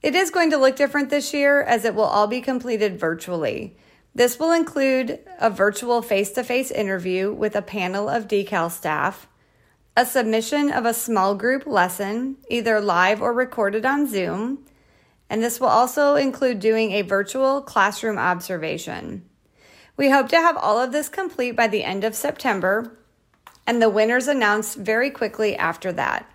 It 0.02 0.14
is 0.14 0.30
going 0.30 0.50
to 0.50 0.58
look 0.58 0.76
different 0.76 1.08
this 1.08 1.32
year 1.32 1.62
as 1.62 1.84
it 1.86 1.94
will 1.94 2.04
all 2.04 2.26
be 2.26 2.42
completed 2.42 3.00
virtually. 3.00 3.76
This 4.14 4.38
will 4.38 4.52
include 4.52 5.18
a 5.40 5.48
virtual 5.48 6.02
face 6.02 6.30
to 6.32 6.44
face 6.44 6.70
interview 6.70 7.32
with 7.32 7.56
a 7.56 7.62
panel 7.62 8.08
of 8.08 8.28
decal 8.28 8.70
staff, 8.70 9.26
a 9.96 10.04
submission 10.04 10.70
of 10.70 10.84
a 10.84 10.92
small 10.92 11.34
group 11.34 11.66
lesson, 11.66 12.36
either 12.48 12.80
live 12.80 13.22
or 13.22 13.32
recorded 13.32 13.86
on 13.86 14.06
Zoom, 14.06 14.66
and 15.30 15.42
this 15.42 15.58
will 15.58 15.68
also 15.68 16.16
include 16.16 16.60
doing 16.60 16.92
a 16.92 17.02
virtual 17.02 17.62
classroom 17.62 18.18
observation. 18.18 19.24
We 19.96 20.10
hope 20.10 20.28
to 20.30 20.36
have 20.36 20.56
all 20.56 20.80
of 20.80 20.90
this 20.90 21.08
complete 21.08 21.52
by 21.52 21.68
the 21.68 21.84
end 21.84 22.02
of 22.02 22.16
September, 22.16 22.98
and 23.66 23.80
the 23.80 23.88
winners 23.88 24.26
announced 24.26 24.76
very 24.76 25.08
quickly 25.08 25.56
after 25.56 25.92
that. 25.92 26.28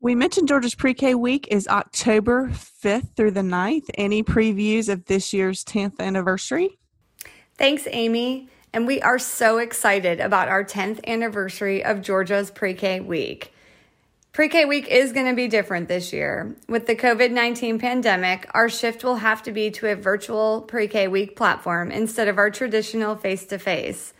We 0.00 0.14
mentioned 0.14 0.48
Georgia's 0.48 0.74
Pre 0.74 0.92
K 0.92 1.14
week 1.14 1.46
is 1.50 1.68
October 1.68 2.48
5th 2.48 3.14
through 3.16 3.30
the 3.30 3.40
9th. 3.40 3.88
Any 3.94 4.22
previews 4.22 4.88
of 4.88 5.04
this 5.06 5.32
year's 5.32 5.64
10th 5.64 6.00
anniversary? 6.00 6.78
Thanks, 7.56 7.86
Amy. 7.90 8.48
And 8.72 8.86
we 8.86 9.00
are 9.00 9.18
so 9.18 9.58
excited 9.58 10.20
about 10.20 10.48
our 10.48 10.64
10th 10.64 11.04
anniversary 11.06 11.82
of 11.82 12.02
Georgia's 12.02 12.50
Pre 12.50 12.74
K 12.74 13.00
week. 13.00 13.52
Pre 14.36 14.50
K 14.50 14.66
week 14.66 14.88
is 14.88 15.14
going 15.14 15.24
to 15.24 15.34
be 15.34 15.48
different 15.48 15.88
this 15.88 16.12
year. 16.12 16.54
With 16.68 16.86
the 16.86 16.94
COVID 16.94 17.30
19 17.30 17.78
pandemic, 17.78 18.46
our 18.52 18.68
shift 18.68 19.02
will 19.02 19.16
have 19.16 19.42
to 19.44 19.50
be 19.50 19.70
to 19.70 19.90
a 19.90 19.96
virtual 19.96 20.60
Pre 20.60 20.88
K 20.88 21.08
week 21.08 21.36
platform 21.36 21.90
instead 21.90 22.28
of 22.28 22.36
our 22.36 22.50
traditional 22.50 23.16
face 23.16 23.46
to 23.46 23.58
face. 23.58 24.12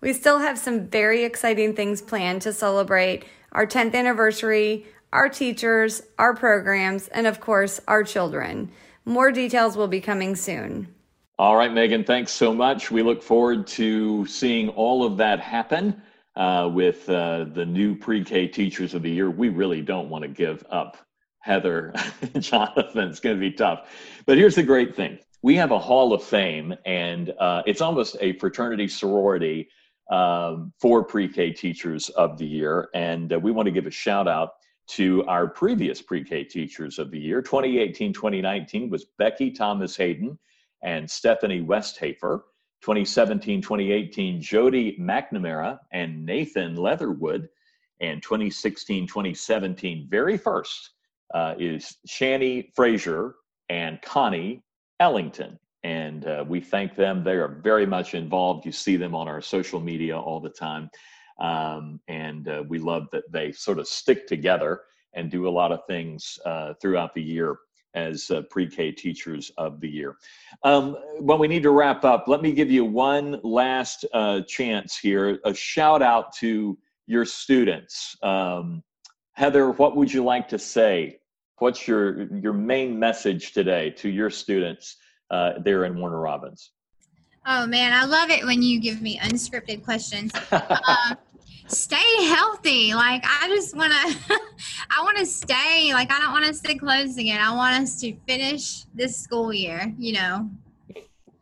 We 0.00 0.12
still 0.12 0.38
have 0.38 0.60
some 0.60 0.86
very 0.86 1.24
exciting 1.24 1.74
things 1.74 2.00
planned 2.00 2.42
to 2.42 2.52
celebrate 2.52 3.24
our 3.50 3.66
10th 3.66 3.96
anniversary, 3.96 4.86
our 5.12 5.28
teachers, 5.28 6.02
our 6.20 6.36
programs, 6.36 7.08
and 7.08 7.26
of 7.26 7.40
course, 7.40 7.80
our 7.88 8.04
children. 8.04 8.70
More 9.04 9.32
details 9.32 9.76
will 9.76 9.88
be 9.88 10.00
coming 10.00 10.36
soon. 10.36 10.86
All 11.36 11.56
right, 11.56 11.72
Meghan, 11.72 12.06
thanks 12.06 12.30
so 12.30 12.54
much. 12.54 12.92
We 12.92 13.02
look 13.02 13.24
forward 13.24 13.66
to 13.66 14.24
seeing 14.26 14.68
all 14.68 15.04
of 15.04 15.16
that 15.16 15.40
happen 15.40 16.00
uh, 16.36 16.68
with 16.72 17.08
uh, 17.08 17.44
the 17.52 17.64
new 17.64 17.96
pre 17.96 18.24
K 18.24 18.46
teachers 18.46 18.94
of 18.94 19.02
the 19.02 19.10
year. 19.10 19.30
We 19.30 19.48
really 19.48 19.82
don't 19.82 20.08
want 20.08 20.22
to 20.22 20.28
give 20.28 20.64
up 20.70 20.96
Heather 21.40 21.92
Jonathan. 22.38 23.08
It's 23.08 23.20
going 23.20 23.36
to 23.36 23.40
be 23.40 23.52
tough. 23.52 23.90
But 24.26 24.38
here's 24.38 24.54
the 24.54 24.62
great 24.62 24.94
thing 24.94 25.18
we 25.42 25.56
have 25.56 25.72
a 25.72 25.78
Hall 25.78 26.12
of 26.12 26.22
Fame, 26.22 26.74
and 26.86 27.32
uh, 27.38 27.62
it's 27.66 27.80
almost 27.80 28.16
a 28.20 28.38
fraternity 28.38 28.88
sorority 28.88 29.68
um, 30.10 30.72
for 30.80 31.04
pre 31.04 31.28
K 31.28 31.52
teachers 31.52 32.08
of 32.10 32.38
the 32.38 32.46
year. 32.46 32.88
And 32.94 33.32
uh, 33.32 33.38
we 33.38 33.52
want 33.52 33.66
to 33.66 33.72
give 33.72 33.86
a 33.86 33.90
shout 33.90 34.26
out 34.26 34.52
to 34.86 35.24
our 35.26 35.46
previous 35.46 36.02
pre 36.02 36.24
K 36.24 36.44
teachers 36.44 36.98
of 36.98 37.10
the 37.10 37.18
year. 37.18 37.40
2018 37.42 38.12
2019 38.12 38.90
was 38.90 39.06
Becky 39.18 39.50
Thomas 39.50 39.96
Hayden 39.96 40.38
and 40.82 41.10
Stephanie 41.10 41.62
Westhafer. 41.62 42.44
2017 42.84 43.62
2018, 43.62 44.42
Jody 44.42 44.94
McNamara 45.00 45.78
and 45.92 46.26
Nathan 46.26 46.76
Leatherwood. 46.76 47.48
And 48.02 48.22
2016 48.22 49.06
2017, 49.06 50.06
very 50.10 50.36
first, 50.36 50.90
uh, 51.32 51.54
is 51.58 51.96
Shani 52.06 52.68
Frazier 52.74 53.36
and 53.70 54.02
Connie 54.02 54.62
Ellington. 55.00 55.58
And 55.82 56.26
uh, 56.26 56.44
we 56.46 56.60
thank 56.60 56.94
them. 56.94 57.24
They 57.24 57.36
are 57.36 57.58
very 57.64 57.86
much 57.86 58.12
involved. 58.12 58.66
You 58.66 58.72
see 58.72 58.96
them 58.96 59.14
on 59.14 59.28
our 59.28 59.40
social 59.40 59.80
media 59.80 60.18
all 60.18 60.38
the 60.38 60.50
time. 60.50 60.90
Um, 61.40 62.00
and 62.08 62.46
uh, 62.48 62.64
we 62.68 62.78
love 62.78 63.06
that 63.12 63.32
they 63.32 63.52
sort 63.52 63.78
of 63.78 63.88
stick 63.88 64.26
together 64.26 64.82
and 65.14 65.30
do 65.30 65.48
a 65.48 65.50
lot 65.50 65.72
of 65.72 65.80
things 65.86 66.38
uh, 66.44 66.74
throughout 66.82 67.14
the 67.14 67.22
year 67.22 67.56
as 67.94 68.30
uh, 68.30 68.42
pre-K 68.50 68.92
teachers 68.92 69.50
of 69.58 69.80
the 69.80 69.88
year. 69.88 70.16
Um, 70.62 70.96
when 71.20 71.38
we 71.38 71.48
need 71.48 71.62
to 71.62 71.70
wrap 71.70 72.04
up, 72.04 72.28
let 72.28 72.42
me 72.42 72.52
give 72.52 72.70
you 72.70 72.84
one 72.84 73.40
last 73.42 74.04
uh, 74.12 74.42
chance 74.42 74.98
here. 74.98 75.38
A 75.44 75.54
shout 75.54 76.02
out 76.02 76.34
to 76.36 76.78
your 77.06 77.24
students. 77.24 78.16
Um, 78.22 78.82
Heather, 79.32 79.70
what 79.72 79.96
would 79.96 80.12
you 80.12 80.24
like 80.24 80.48
to 80.48 80.58
say? 80.58 81.18
What's 81.58 81.86
your 81.86 82.22
your 82.34 82.52
main 82.52 82.98
message 82.98 83.52
today 83.52 83.90
to 83.90 84.08
your 84.08 84.30
students 84.30 84.96
uh, 85.30 85.54
there 85.64 85.84
in 85.84 85.98
Warner 85.98 86.20
Robins? 86.20 86.72
Oh 87.46 87.66
man, 87.66 87.92
I 87.92 88.04
love 88.04 88.30
it 88.30 88.44
when 88.44 88.62
you 88.62 88.80
give 88.80 89.02
me 89.02 89.18
unscripted 89.18 89.84
questions. 89.84 90.32
Um, 90.52 91.16
stay 91.66 92.26
healthy. 92.26 92.94
Like 92.94 93.24
I 93.24 93.48
just 93.48 93.76
want 93.76 93.92
to, 93.92 94.18
I 94.90 95.02
want 95.02 95.18
to 95.18 95.26
stay. 95.26 95.92
Like 95.92 96.12
I 96.12 96.20
don't 96.20 96.32
want 96.32 96.44
us 96.44 96.60
to 96.60 96.74
close 96.76 97.16
again. 97.16 97.40
I 97.40 97.54
want 97.54 97.82
us 97.82 98.00
to 98.00 98.14
finish 98.26 98.84
this 98.94 99.16
school 99.16 99.52
year. 99.52 99.92
You 99.98 100.14
know, 100.14 100.50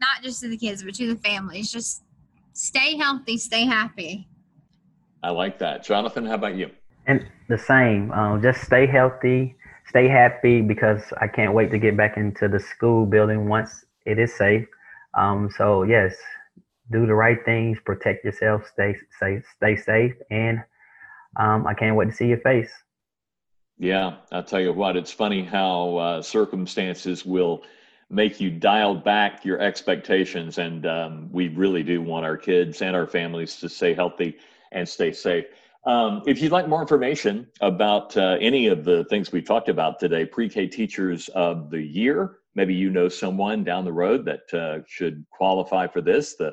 not 0.00 0.22
just 0.22 0.40
to 0.42 0.48
the 0.48 0.56
kids, 0.56 0.82
but 0.82 0.94
to 0.94 1.14
the 1.14 1.20
families. 1.20 1.70
Just 1.72 2.02
stay 2.52 2.96
healthy, 2.96 3.38
stay 3.38 3.64
happy. 3.64 4.28
I 5.22 5.30
like 5.30 5.58
that, 5.60 5.84
Jonathan. 5.84 6.26
How 6.26 6.34
about 6.34 6.56
you? 6.56 6.70
And 7.06 7.26
the 7.48 7.58
same. 7.58 8.10
Um, 8.12 8.42
just 8.42 8.62
stay 8.62 8.86
healthy, 8.86 9.56
stay 9.86 10.08
happy 10.08 10.60
because 10.60 11.02
I 11.20 11.28
can't 11.28 11.54
wait 11.54 11.70
to 11.70 11.78
get 11.78 11.96
back 11.96 12.16
into 12.16 12.48
the 12.48 12.58
school 12.58 13.06
building 13.06 13.48
once 13.48 13.84
it 14.04 14.18
is 14.18 14.34
safe. 14.34 14.66
Um, 15.14 15.50
so 15.56 15.82
yes, 15.82 16.16
do 16.92 17.06
the 17.06 17.14
right 17.14 17.38
things, 17.44 17.78
protect 17.84 18.24
yourself, 18.24 18.66
stay 18.72 18.96
safe, 19.18 19.44
stay 19.56 19.76
safe, 19.76 20.14
and 20.30 20.62
um, 21.36 21.66
I 21.66 21.74
can't 21.74 21.96
wait 21.96 22.10
to 22.10 22.12
see 22.12 22.26
your 22.26 22.40
face. 22.40 22.70
Yeah, 23.78 24.16
I'll 24.30 24.44
tell 24.44 24.60
you 24.60 24.72
what, 24.72 24.96
it's 24.96 25.12
funny 25.12 25.42
how 25.42 25.96
uh, 25.96 26.22
circumstances 26.22 27.24
will 27.24 27.62
make 28.10 28.38
you 28.40 28.50
dial 28.50 28.94
back 28.94 29.44
your 29.44 29.58
expectations, 29.58 30.58
and 30.58 30.86
um, 30.86 31.28
we 31.32 31.48
really 31.48 31.82
do 31.82 32.02
want 32.02 32.26
our 32.26 32.36
kids 32.36 32.82
and 32.82 32.94
our 32.94 33.06
families 33.06 33.56
to 33.56 33.68
stay 33.68 33.94
healthy 33.94 34.36
and 34.70 34.88
stay 34.88 35.12
safe. 35.12 35.46
Um, 35.84 36.22
if 36.26 36.40
you'd 36.40 36.52
like 36.52 36.68
more 36.68 36.80
information 36.80 37.48
about 37.60 38.16
uh, 38.16 38.36
any 38.40 38.68
of 38.68 38.84
the 38.84 39.04
things 39.06 39.32
we 39.32 39.42
talked 39.42 39.68
about 39.68 39.98
today, 39.98 40.24
pre 40.24 40.48
K 40.48 40.68
teachers 40.68 41.28
of 41.30 41.70
the 41.70 41.82
year, 41.82 42.36
maybe 42.54 42.74
you 42.74 42.90
know 42.90 43.08
someone 43.08 43.64
down 43.64 43.84
the 43.84 43.92
road 43.92 44.24
that 44.26 44.54
uh, 44.54 44.84
should 44.86 45.24
qualify 45.30 45.88
for 45.88 46.00
this. 46.00 46.36
The 46.36 46.52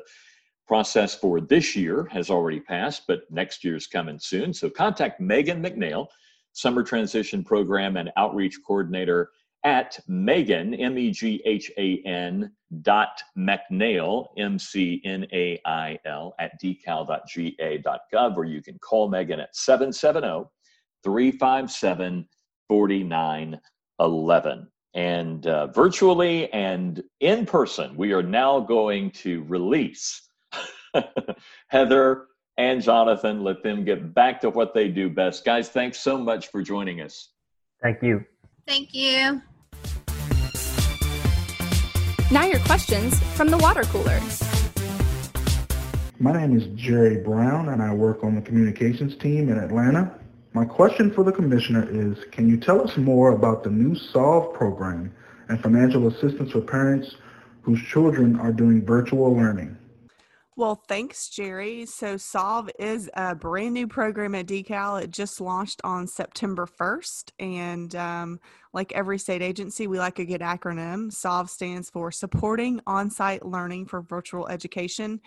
process 0.70 1.16
for 1.16 1.40
this 1.40 1.74
year 1.74 2.06
has 2.12 2.30
already 2.30 2.60
passed, 2.60 3.02
but 3.08 3.22
next 3.28 3.64
year's 3.64 3.88
coming 3.88 4.20
soon. 4.20 4.54
So 4.54 4.70
contact 4.70 5.20
Meghan 5.20 5.60
McNeil, 5.60 6.06
Summer 6.52 6.84
Transition 6.84 7.42
Program 7.42 7.96
and 7.96 8.12
Outreach 8.16 8.56
Coordinator 8.64 9.30
at 9.64 9.98
Meghan, 10.08 10.80
M 10.80 10.96
E 10.96 11.10
G 11.10 11.42
H 11.44 11.72
A 11.76 12.00
N 12.06 12.52
dot 12.82 13.20
McNeil, 13.36 14.28
M 14.38 14.60
C 14.60 15.02
N 15.04 15.26
A 15.32 15.60
I 15.66 15.98
L, 16.04 16.36
at 16.38 16.52
decal.ga.gov, 16.62 18.36
or 18.36 18.44
you 18.44 18.62
can 18.62 18.78
call 18.78 19.10
Meghan 19.10 19.42
at 19.42 19.56
770 19.56 20.48
357 21.02 22.28
4911. 22.68 24.68
And 24.94 25.46
uh, 25.48 25.66
virtually 25.66 26.48
and 26.52 27.02
in 27.18 27.44
person, 27.44 27.96
we 27.96 28.12
are 28.12 28.22
now 28.22 28.60
going 28.60 29.10
to 29.22 29.42
release 29.48 30.28
Heather 31.68 32.26
and 32.56 32.82
Jonathan, 32.82 33.42
let 33.42 33.62
them 33.62 33.84
get 33.84 34.14
back 34.14 34.40
to 34.42 34.50
what 34.50 34.74
they 34.74 34.88
do 34.88 35.08
best. 35.08 35.44
Guys, 35.44 35.68
thanks 35.68 35.98
so 35.98 36.18
much 36.18 36.48
for 36.48 36.62
joining 36.62 37.00
us. 37.00 37.30
Thank 37.82 38.02
you. 38.02 38.24
Thank 38.66 38.94
you. 38.94 39.40
Now, 42.30 42.44
your 42.44 42.60
questions 42.60 43.18
from 43.34 43.48
the 43.48 43.58
water 43.58 43.82
cooler. 43.84 44.20
My 46.20 46.32
name 46.32 46.56
is 46.56 46.66
Jerry 46.78 47.16
Brown, 47.16 47.70
and 47.70 47.82
I 47.82 47.94
work 47.94 48.22
on 48.22 48.34
the 48.34 48.42
communications 48.42 49.16
team 49.16 49.48
in 49.48 49.58
Atlanta. 49.58 50.14
My 50.52 50.64
question 50.64 51.10
for 51.10 51.24
the 51.24 51.32
commissioner 51.32 51.88
is, 51.90 52.24
can 52.30 52.48
you 52.48 52.56
tell 52.56 52.82
us 52.82 52.96
more 52.96 53.32
about 53.32 53.64
the 53.64 53.70
new 53.70 53.94
SOLVE 53.94 54.52
program 54.52 55.12
and 55.48 55.62
financial 55.62 56.08
assistance 56.08 56.52
for 56.52 56.60
parents 56.60 57.16
whose 57.62 57.80
children 57.82 58.38
are 58.38 58.52
doing 58.52 58.84
virtual 58.84 59.34
learning? 59.34 59.76
Well, 60.60 60.84
thanks, 60.88 61.30
Jerry. 61.30 61.86
So, 61.86 62.18
Solve 62.18 62.68
is 62.78 63.08
a 63.14 63.34
brand 63.34 63.72
new 63.72 63.86
program 63.86 64.34
at 64.34 64.44
Decal. 64.44 65.02
It 65.02 65.10
just 65.10 65.40
launched 65.40 65.80
on 65.84 66.06
September 66.06 66.66
1st. 66.66 67.30
And 67.38 67.96
um, 67.96 68.40
like 68.74 68.92
every 68.92 69.18
state 69.18 69.40
agency, 69.40 69.86
we 69.86 69.98
like 69.98 70.18
a 70.18 70.26
good 70.26 70.42
acronym. 70.42 71.10
SOLVE 71.10 71.48
stands 71.48 71.88
for 71.88 72.12
Supporting 72.12 72.78
On 72.86 73.08
Site 73.08 73.42
Learning 73.42 73.86
for 73.86 74.02
Virtual 74.02 74.48
Education. 74.48 75.22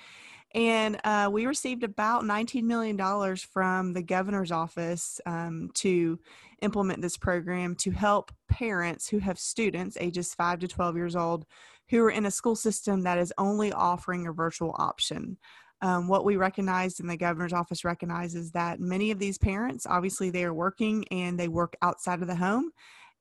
And 0.54 1.00
uh, 1.04 1.32
we 1.34 1.48
received 1.48 1.84
about 1.84 2.22
$19 2.22 2.62
million 2.62 3.36
from 3.38 3.94
the 3.94 4.04
governor's 4.04 4.52
office 4.52 5.20
um, 5.26 5.72
to 5.74 6.20
implement 6.62 7.02
this 7.02 7.18
program 7.18 7.74
to 7.78 7.90
help 7.90 8.32
parents 8.48 9.10
who 9.10 9.18
have 9.18 9.40
students 9.40 9.98
ages 10.00 10.36
5 10.36 10.60
to 10.60 10.68
12 10.68 10.96
years 10.96 11.16
old 11.16 11.48
who 11.94 12.04
are 12.04 12.10
in 12.10 12.26
a 12.26 12.32
school 12.32 12.56
system 12.56 13.02
that 13.02 13.20
is 13.20 13.32
only 13.38 13.72
offering 13.72 14.26
a 14.26 14.34
virtual 14.34 14.76
option. 14.80 15.38
Um, 15.84 16.08
what 16.08 16.26
we 16.26 16.38
recognized 16.38 17.00
and 17.00 17.08
the 17.08 17.16
governor's 17.16 17.54
office 17.54 17.86
recognizes 17.86 18.50
that 18.54 18.80
many 18.80 19.12
of 19.12 19.20
these 19.20 19.38
parents 19.38 19.86
obviously 19.86 20.32
they 20.32 20.44
are 20.44 20.56
working 20.56 21.06
and 21.12 21.40
they 21.40 21.50
work 21.50 21.76
outside 21.84 22.24
of 22.24 22.28
the 22.28 22.36
home 22.36 22.72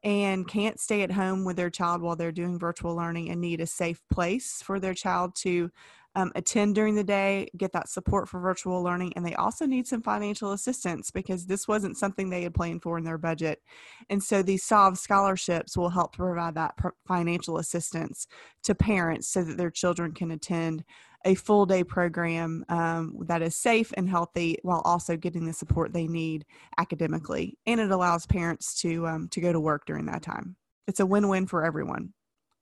and 0.04 0.48
can't 0.48 0.80
stay 0.80 1.02
at 1.02 1.12
home 1.12 1.44
with 1.44 1.56
their 1.56 1.70
child 1.70 2.02
while 2.02 2.16
they're 2.16 2.32
doing 2.32 2.58
virtual 2.58 2.96
learning 2.96 3.30
and 3.30 3.40
need 3.40 3.60
a 3.60 3.66
safe 3.66 4.00
place 4.10 4.60
for 4.62 4.80
their 4.80 4.94
child 4.94 5.34
to 5.36 5.70
um, 6.14 6.30
attend 6.34 6.74
during 6.74 6.94
the 6.94 7.04
day, 7.04 7.48
get 7.56 7.72
that 7.72 7.88
support 7.88 8.28
for 8.28 8.38
virtual 8.38 8.82
learning, 8.82 9.12
and 9.16 9.24
they 9.24 9.34
also 9.34 9.64
need 9.64 9.86
some 9.86 10.02
financial 10.02 10.52
assistance 10.52 11.10
because 11.10 11.46
this 11.46 11.66
wasn't 11.66 11.96
something 11.96 12.28
they 12.28 12.42
had 12.42 12.54
planned 12.54 12.82
for 12.82 12.98
in 12.98 13.04
their 13.04 13.16
budget. 13.16 13.62
And 14.10 14.22
so 14.22 14.42
these 14.42 14.64
SOLVE 14.64 14.98
scholarships 14.98 15.76
will 15.76 15.88
help 15.88 16.14
provide 16.14 16.54
that 16.56 16.74
financial 17.06 17.58
assistance 17.58 18.26
to 18.64 18.74
parents 18.74 19.28
so 19.28 19.42
that 19.42 19.56
their 19.56 19.70
children 19.70 20.12
can 20.12 20.32
attend 20.32 20.84
a 21.24 21.34
full 21.34 21.66
day 21.66 21.84
program 21.84 22.64
um, 22.68 23.16
that 23.26 23.42
is 23.42 23.54
safe 23.54 23.92
and 23.96 24.08
healthy 24.08 24.58
while 24.62 24.82
also 24.84 25.16
getting 25.16 25.46
the 25.46 25.52
support 25.52 25.92
they 25.92 26.06
need 26.06 26.44
academically. 26.78 27.58
And 27.66 27.80
it 27.80 27.90
allows 27.90 28.26
parents 28.26 28.80
to 28.82 29.06
um, 29.06 29.28
to 29.28 29.40
go 29.40 29.52
to 29.52 29.60
work 29.60 29.86
during 29.86 30.06
that 30.06 30.22
time. 30.22 30.56
It's 30.86 31.00
a 31.00 31.06
win 31.06 31.28
win 31.28 31.46
for 31.46 31.64
everyone. 31.64 32.12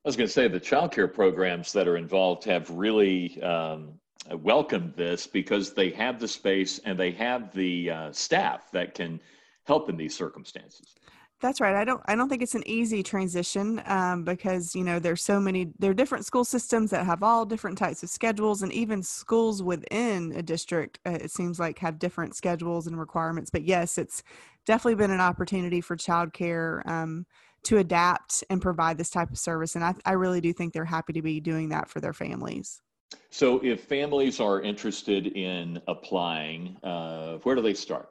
I 0.05 0.09
was 0.09 0.16
going 0.16 0.29
to 0.29 0.33
say 0.33 0.49
the 0.49 0.61
child 0.61 0.92
care 0.92 1.09
programs 1.09 1.73
that 1.73 1.87
are 1.87 1.96
involved 1.96 2.44
have 2.44 2.70
really 2.70 3.40
um, 3.42 3.99
welcomed 4.31 4.94
this 4.96 5.27
because 5.27 5.75
they 5.75 5.90
have 5.90 6.18
the 6.18 6.29
space 6.29 6.79
and 6.85 6.99
they 6.99 7.11
have 7.12 7.53
the 7.53 7.90
uh, 7.90 8.12
staff 8.12 8.70
that 8.73 8.94
can 8.94 9.20
help 9.64 9.90
in 9.90 9.96
these 9.96 10.16
circumstances. 10.16 10.94
That's 11.40 11.59
right. 11.59 11.74
I 11.74 11.85
don't. 11.85 12.03
I 12.05 12.14
don't 12.14 12.29
think 12.29 12.42
it's 12.42 12.55
an 12.55 12.66
easy 12.66 13.03
transition 13.03 13.83
um, 13.87 14.24
because 14.24 14.74
you 14.74 14.85
know 14.85 14.98
there's 14.98 15.22
so 15.22 15.40
many. 15.40 15.72
There 15.79 15.90
are 15.90 15.94
different 15.94 16.26
school 16.26 16.44
systems 16.44 16.90
that 16.90 17.07
have 17.07 17.22
all 17.22 17.46
different 17.46 17.79
types 17.79 18.03
of 18.03 18.11
schedules, 18.11 18.62
and 18.62 18.70
even 18.72 19.03
schools 19.03 19.62
within 19.62 20.33
a 20.37 20.42
district, 20.42 20.98
uh, 21.07 21.12
it 21.12 21.31
seems 21.31 21.59
like, 21.59 21.79
have 21.79 21.98
different 21.98 22.37
schedules 22.37 22.87
and 22.87 22.98
requirements. 22.98 23.50
But 23.50 23.62
yes, 23.62 23.96
it's 23.96 24.22
definitely 24.66 24.96
been 24.96 25.11
an 25.11 25.20
opportunity 25.20 25.81
for 25.81 25.96
childcare 25.96 26.87
um, 26.87 27.24
to 27.62 27.79
adapt 27.79 28.44
and 28.50 28.61
provide 28.61 28.98
this 28.98 29.11
type 29.11 29.31
of 29.31 29.38
service, 29.38 29.76
and 29.76 29.85
I, 29.85 29.94
I 30.05 30.12
really 30.12 30.42
do 30.42 30.53
think 30.53 30.74
they're 30.74 30.85
happy 30.85 31.14
to 31.14 31.22
be 31.22 31.40
doing 31.40 31.70
that 31.70 31.88
for 31.88 32.00
their 32.00 32.12
families. 32.12 32.83
So, 33.31 33.64
if 33.64 33.85
families 33.85 34.40
are 34.40 34.61
interested 34.61 35.29
in 35.29 35.81
applying, 35.88 36.76
uh, 36.83 37.38
where 37.38 37.57
do 37.57 37.62
they 37.62 37.74
start? 37.74 38.11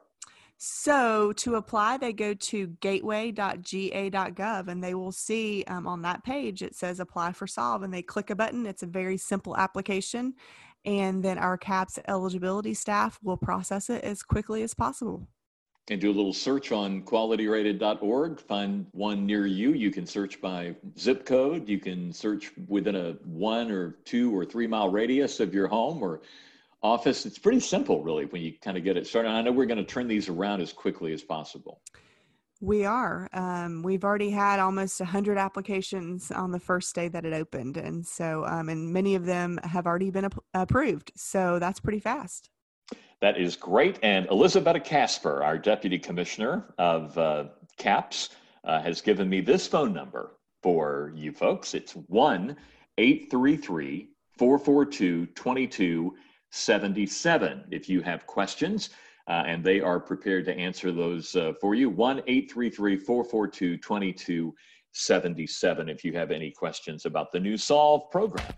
So 0.62 1.32
to 1.38 1.56
apply, 1.56 1.98
they 1.98 2.12
go 2.12 2.34
to 2.34 2.68
gateway.ga.gov 2.82 4.68
and 4.68 4.84
they 4.84 4.94
will 4.94 5.14
see 5.14 5.64
um, 5.68 5.88
on 5.88 6.02
that 6.02 6.26
page 6.26 6.62
it 6.62 6.76
says 6.76 7.00
apply 7.00 7.32
for 7.32 7.48
solve 7.48 7.82
and 7.82 7.94
they 7.94 8.02
click 8.02 8.30
a 8.30 8.36
button. 8.36 8.66
It's 8.66 8.84
a 8.84 8.88
very 8.88 9.16
simple 9.16 9.56
application. 9.56 10.34
And 10.84 11.24
then 11.24 11.38
our 11.38 11.58
CAPS 11.58 11.98
eligibility 12.10 12.74
staff 12.74 13.18
will 13.24 13.38
process 13.38 13.90
it 13.90 14.04
as 14.04 14.22
quickly 14.22 14.62
as 14.62 14.74
possible. 14.74 15.26
And 15.90 16.02
do 16.02 16.12
a 16.12 16.14
little 16.14 16.34
search 16.34 16.74
on 16.74 17.04
qualityrated.org, 17.04 18.42
find 18.42 18.86
one 18.92 19.26
near 19.26 19.46
you. 19.46 19.72
You 19.72 19.92
can 19.92 20.06
search 20.06 20.42
by 20.42 20.76
zip 20.98 21.26
code. 21.26 21.70
You 21.70 21.80
can 21.80 22.12
search 22.12 22.52
within 22.68 22.98
a 22.98 23.14
one 23.24 23.72
or 23.72 23.92
two 24.04 24.36
or 24.38 24.44
three 24.44 24.68
mile 24.68 24.90
radius 24.90 25.40
of 25.40 25.54
your 25.54 25.68
home 25.68 26.04
or 26.04 26.20
office. 26.82 27.26
It's 27.26 27.40
pretty 27.40 27.60
simple, 27.60 28.04
really, 28.04 28.26
when 28.26 28.42
you 28.42 28.54
kind 28.62 28.78
of 28.78 28.84
get 28.84 28.98
it 28.98 29.08
started. 29.08 29.30
I 29.30 29.42
know 29.42 29.52
we're 29.52 29.66
going 29.66 29.78
to 29.78 29.84
turn 29.84 30.08
these 30.08 30.30
around 30.30 30.62
as 30.62 30.74
quickly 30.74 31.14
as 31.14 31.22
possible. 31.22 31.82
We 32.62 32.84
are. 32.86 33.30
Um, 33.32 33.84
we've 33.84 34.04
already 34.04 34.32
had 34.32 34.60
almost 34.60 35.00
100 35.00 35.38
applications 35.38 36.30
on 36.30 36.52
the 36.52 36.60
first 36.60 36.94
day 36.94 37.08
that 37.08 37.26
it 37.26 37.34
opened. 37.34 37.78
And 37.78 38.06
so, 38.06 38.46
um, 38.46 38.68
and 38.68 38.92
many 38.92 39.16
of 39.16 39.26
them 39.26 39.60
have 39.64 39.88
already 39.88 40.10
been 40.10 40.26
ap- 40.26 40.44
approved. 40.54 41.14
So 41.16 41.58
that's 41.60 41.80
pretty 41.80 42.00
fast. 42.00 42.50
That 43.22 43.38
is 43.38 43.56
great. 43.56 44.00
And 44.04 44.28
Elizabeth 44.28 44.84
Casper, 44.84 45.42
our 45.44 45.58
Deputy 45.58 46.00
Commissioner 46.00 46.74
of 46.78 47.18
uh, 47.18 47.46
CAPS, 47.78 48.30
uh, 48.66 48.82
has 48.82 49.00
given 49.00 49.30
me 49.30 49.40
this 49.40 49.66
phone 49.68 49.94
number 49.94 50.36
for 50.62 51.14
you 51.16 51.32
folks. 51.32 51.74
It's 51.74 51.94
1 51.94 52.56
833 52.98 54.10
442 54.38 56.16
77 56.52 57.66
if 57.72 57.90
you 57.90 58.02
have 58.02 58.26
questions. 58.26 58.90
Uh, 59.28 59.44
and 59.46 59.64
they 59.64 59.80
are 59.80 60.00
prepared 60.00 60.46
to 60.46 60.58
answer 60.58 60.92
those 60.92 61.36
uh, 61.36 61.54
for 61.62 61.76
you. 61.76 61.88
1 61.90 62.24
833 62.26 62.98
442 62.98 63.78
2277 63.78 65.90
if 65.90 66.04
you 66.04 66.14
have 66.14 66.32
any 66.32 66.50
questions 66.50 67.06
about 67.06 67.32
the 67.32 67.40
new 67.40 67.56
Solve 67.56 68.10
program. 68.10 68.52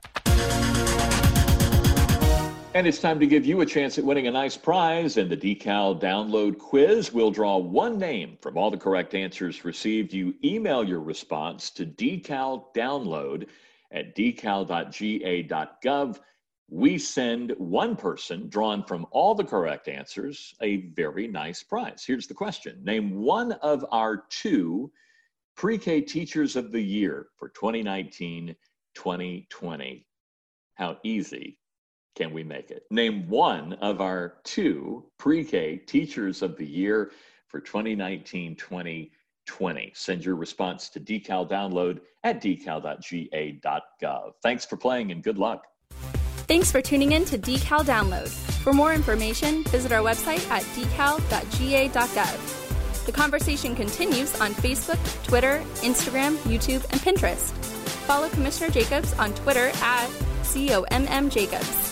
And 2.73 2.87
it's 2.87 2.99
time 2.99 3.19
to 3.19 3.27
give 3.27 3.45
you 3.45 3.59
a 3.59 3.65
chance 3.65 3.97
at 3.97 4.05
winning 4.05 4.27
a 4.27 4.31
nice 4.31 4.55
prize 4.55 5.17
in 5.17 5.27
the 5.27 5.35
Decal 5.35 5.99
download 5.99 6.57
quiz. 6.57 7.11
We'll 7.11 7.29
draw 7.29 7.57
one 7.57 7.99
name 7.99 8.37
from 8.41 8.57
all 8.57 8.71
the 8.71 8.77
correct 8.77 9.13
answers 9.13 9.65
received. 9.65 10.13
You 10.13 10.35
email 10.41 10.81
your 10.81 11.01
response 11.01 11.69
to 11.71 11.85
decaldownload 11.85 13.47
at 13.91 14.15
decal.ga.gov 14.15 16.19
we 16.71 16.97
send 16.97 17.53
one 17.57 17.97
person 17.97 18.47
drawn 18.47 18.81
from 18.81 19.05
all 19.11 19.35
the 19.35 19.43
correct 19.43 19.89
answers 19.89 20.55
a 20.61 20.77
very 20.93 21.27
nice 21.27 21.61
prize. 21.61 22.05
Here's 22.07 22.27
the 22.27 22.33
question 22.33 22.81
Name 22.83 23.21
one 23.21 23.51
of 23.51 23.85
our 23.91 24.23
two 24.29 24.89
pre 25.57 25.77
K 25.77 25.99
teachers 25.99 26.55
of 26.55 26.71
the 26.71 26.81
year 26.81 27.27
for 27.35 27.49
2019 27.49 28.55
2020. 28.95 30.07
How 30.75 30.97
easy 31.03 31.59
can 32.15 32.33
we 32.33 32.41
make 32.43 32.71
it? 32.71 32.83
Name 32.89 33.27
one 33.27 33.73
of 33.73 33.99
our 33.99 34.35
two 34.45 35.05
pre 35.19 35.43
K 35.43 35.75
teachers 35.75 36.41
of 36.41 36.55
the 36.55 36.65
year 36.65 37.11
for 37.47 37.59
2019 37.59 38.55
2020. 38.55 39.91
Send 39.93 40.23
your 40.23 40.35
response 40.37 40.87
to 40.87 41.01
decal 41.01 41.49
download 41.49 41.99
at 42.23 42.41
decal.ga.gov. 42.41 44.31
Thanks 44.41 44.65
for 44.65 44.77
playing 44.77 45.11
and 45.11 45.21
good 45.21 45.37
luck. 45.37 45.65
Thanks 46.51 46.69
for 46.69 46.81
tuning 46.81 47.13
in 47.13 47.23
to 47.27 47.37
Decal 47.37 47.85
Download. 47.85 48.27
For 48.61 48.73
more 48.73 48.93
information, 48.93 49.63
visit 49.63 49.93
our 49.93 50.01
website 50.01 50.45
at 50.49 50.63
decal.ga.gov. 50.75 52.35
The 53.05 53.11
conversation 53.13 53.73
continues 53.73 54.37
on 54.41 54.51
Facebook, 54.55 54.99
Twitter, 55.23 55.63
Instagram, 55.75 56.35
YouTube, 56.39 56.83
and 56.91 56.99
Pinterest. 56.99 57.53
Follow 58.05 58.27
Commissioner 58.27 58.69
Jacobs 58.69 59.13
on 59.13 59.33
Twitter 59.33 59.71
at 59.75 60.09
COMM 60.43 61.31
Jacobs. 61.31 61.90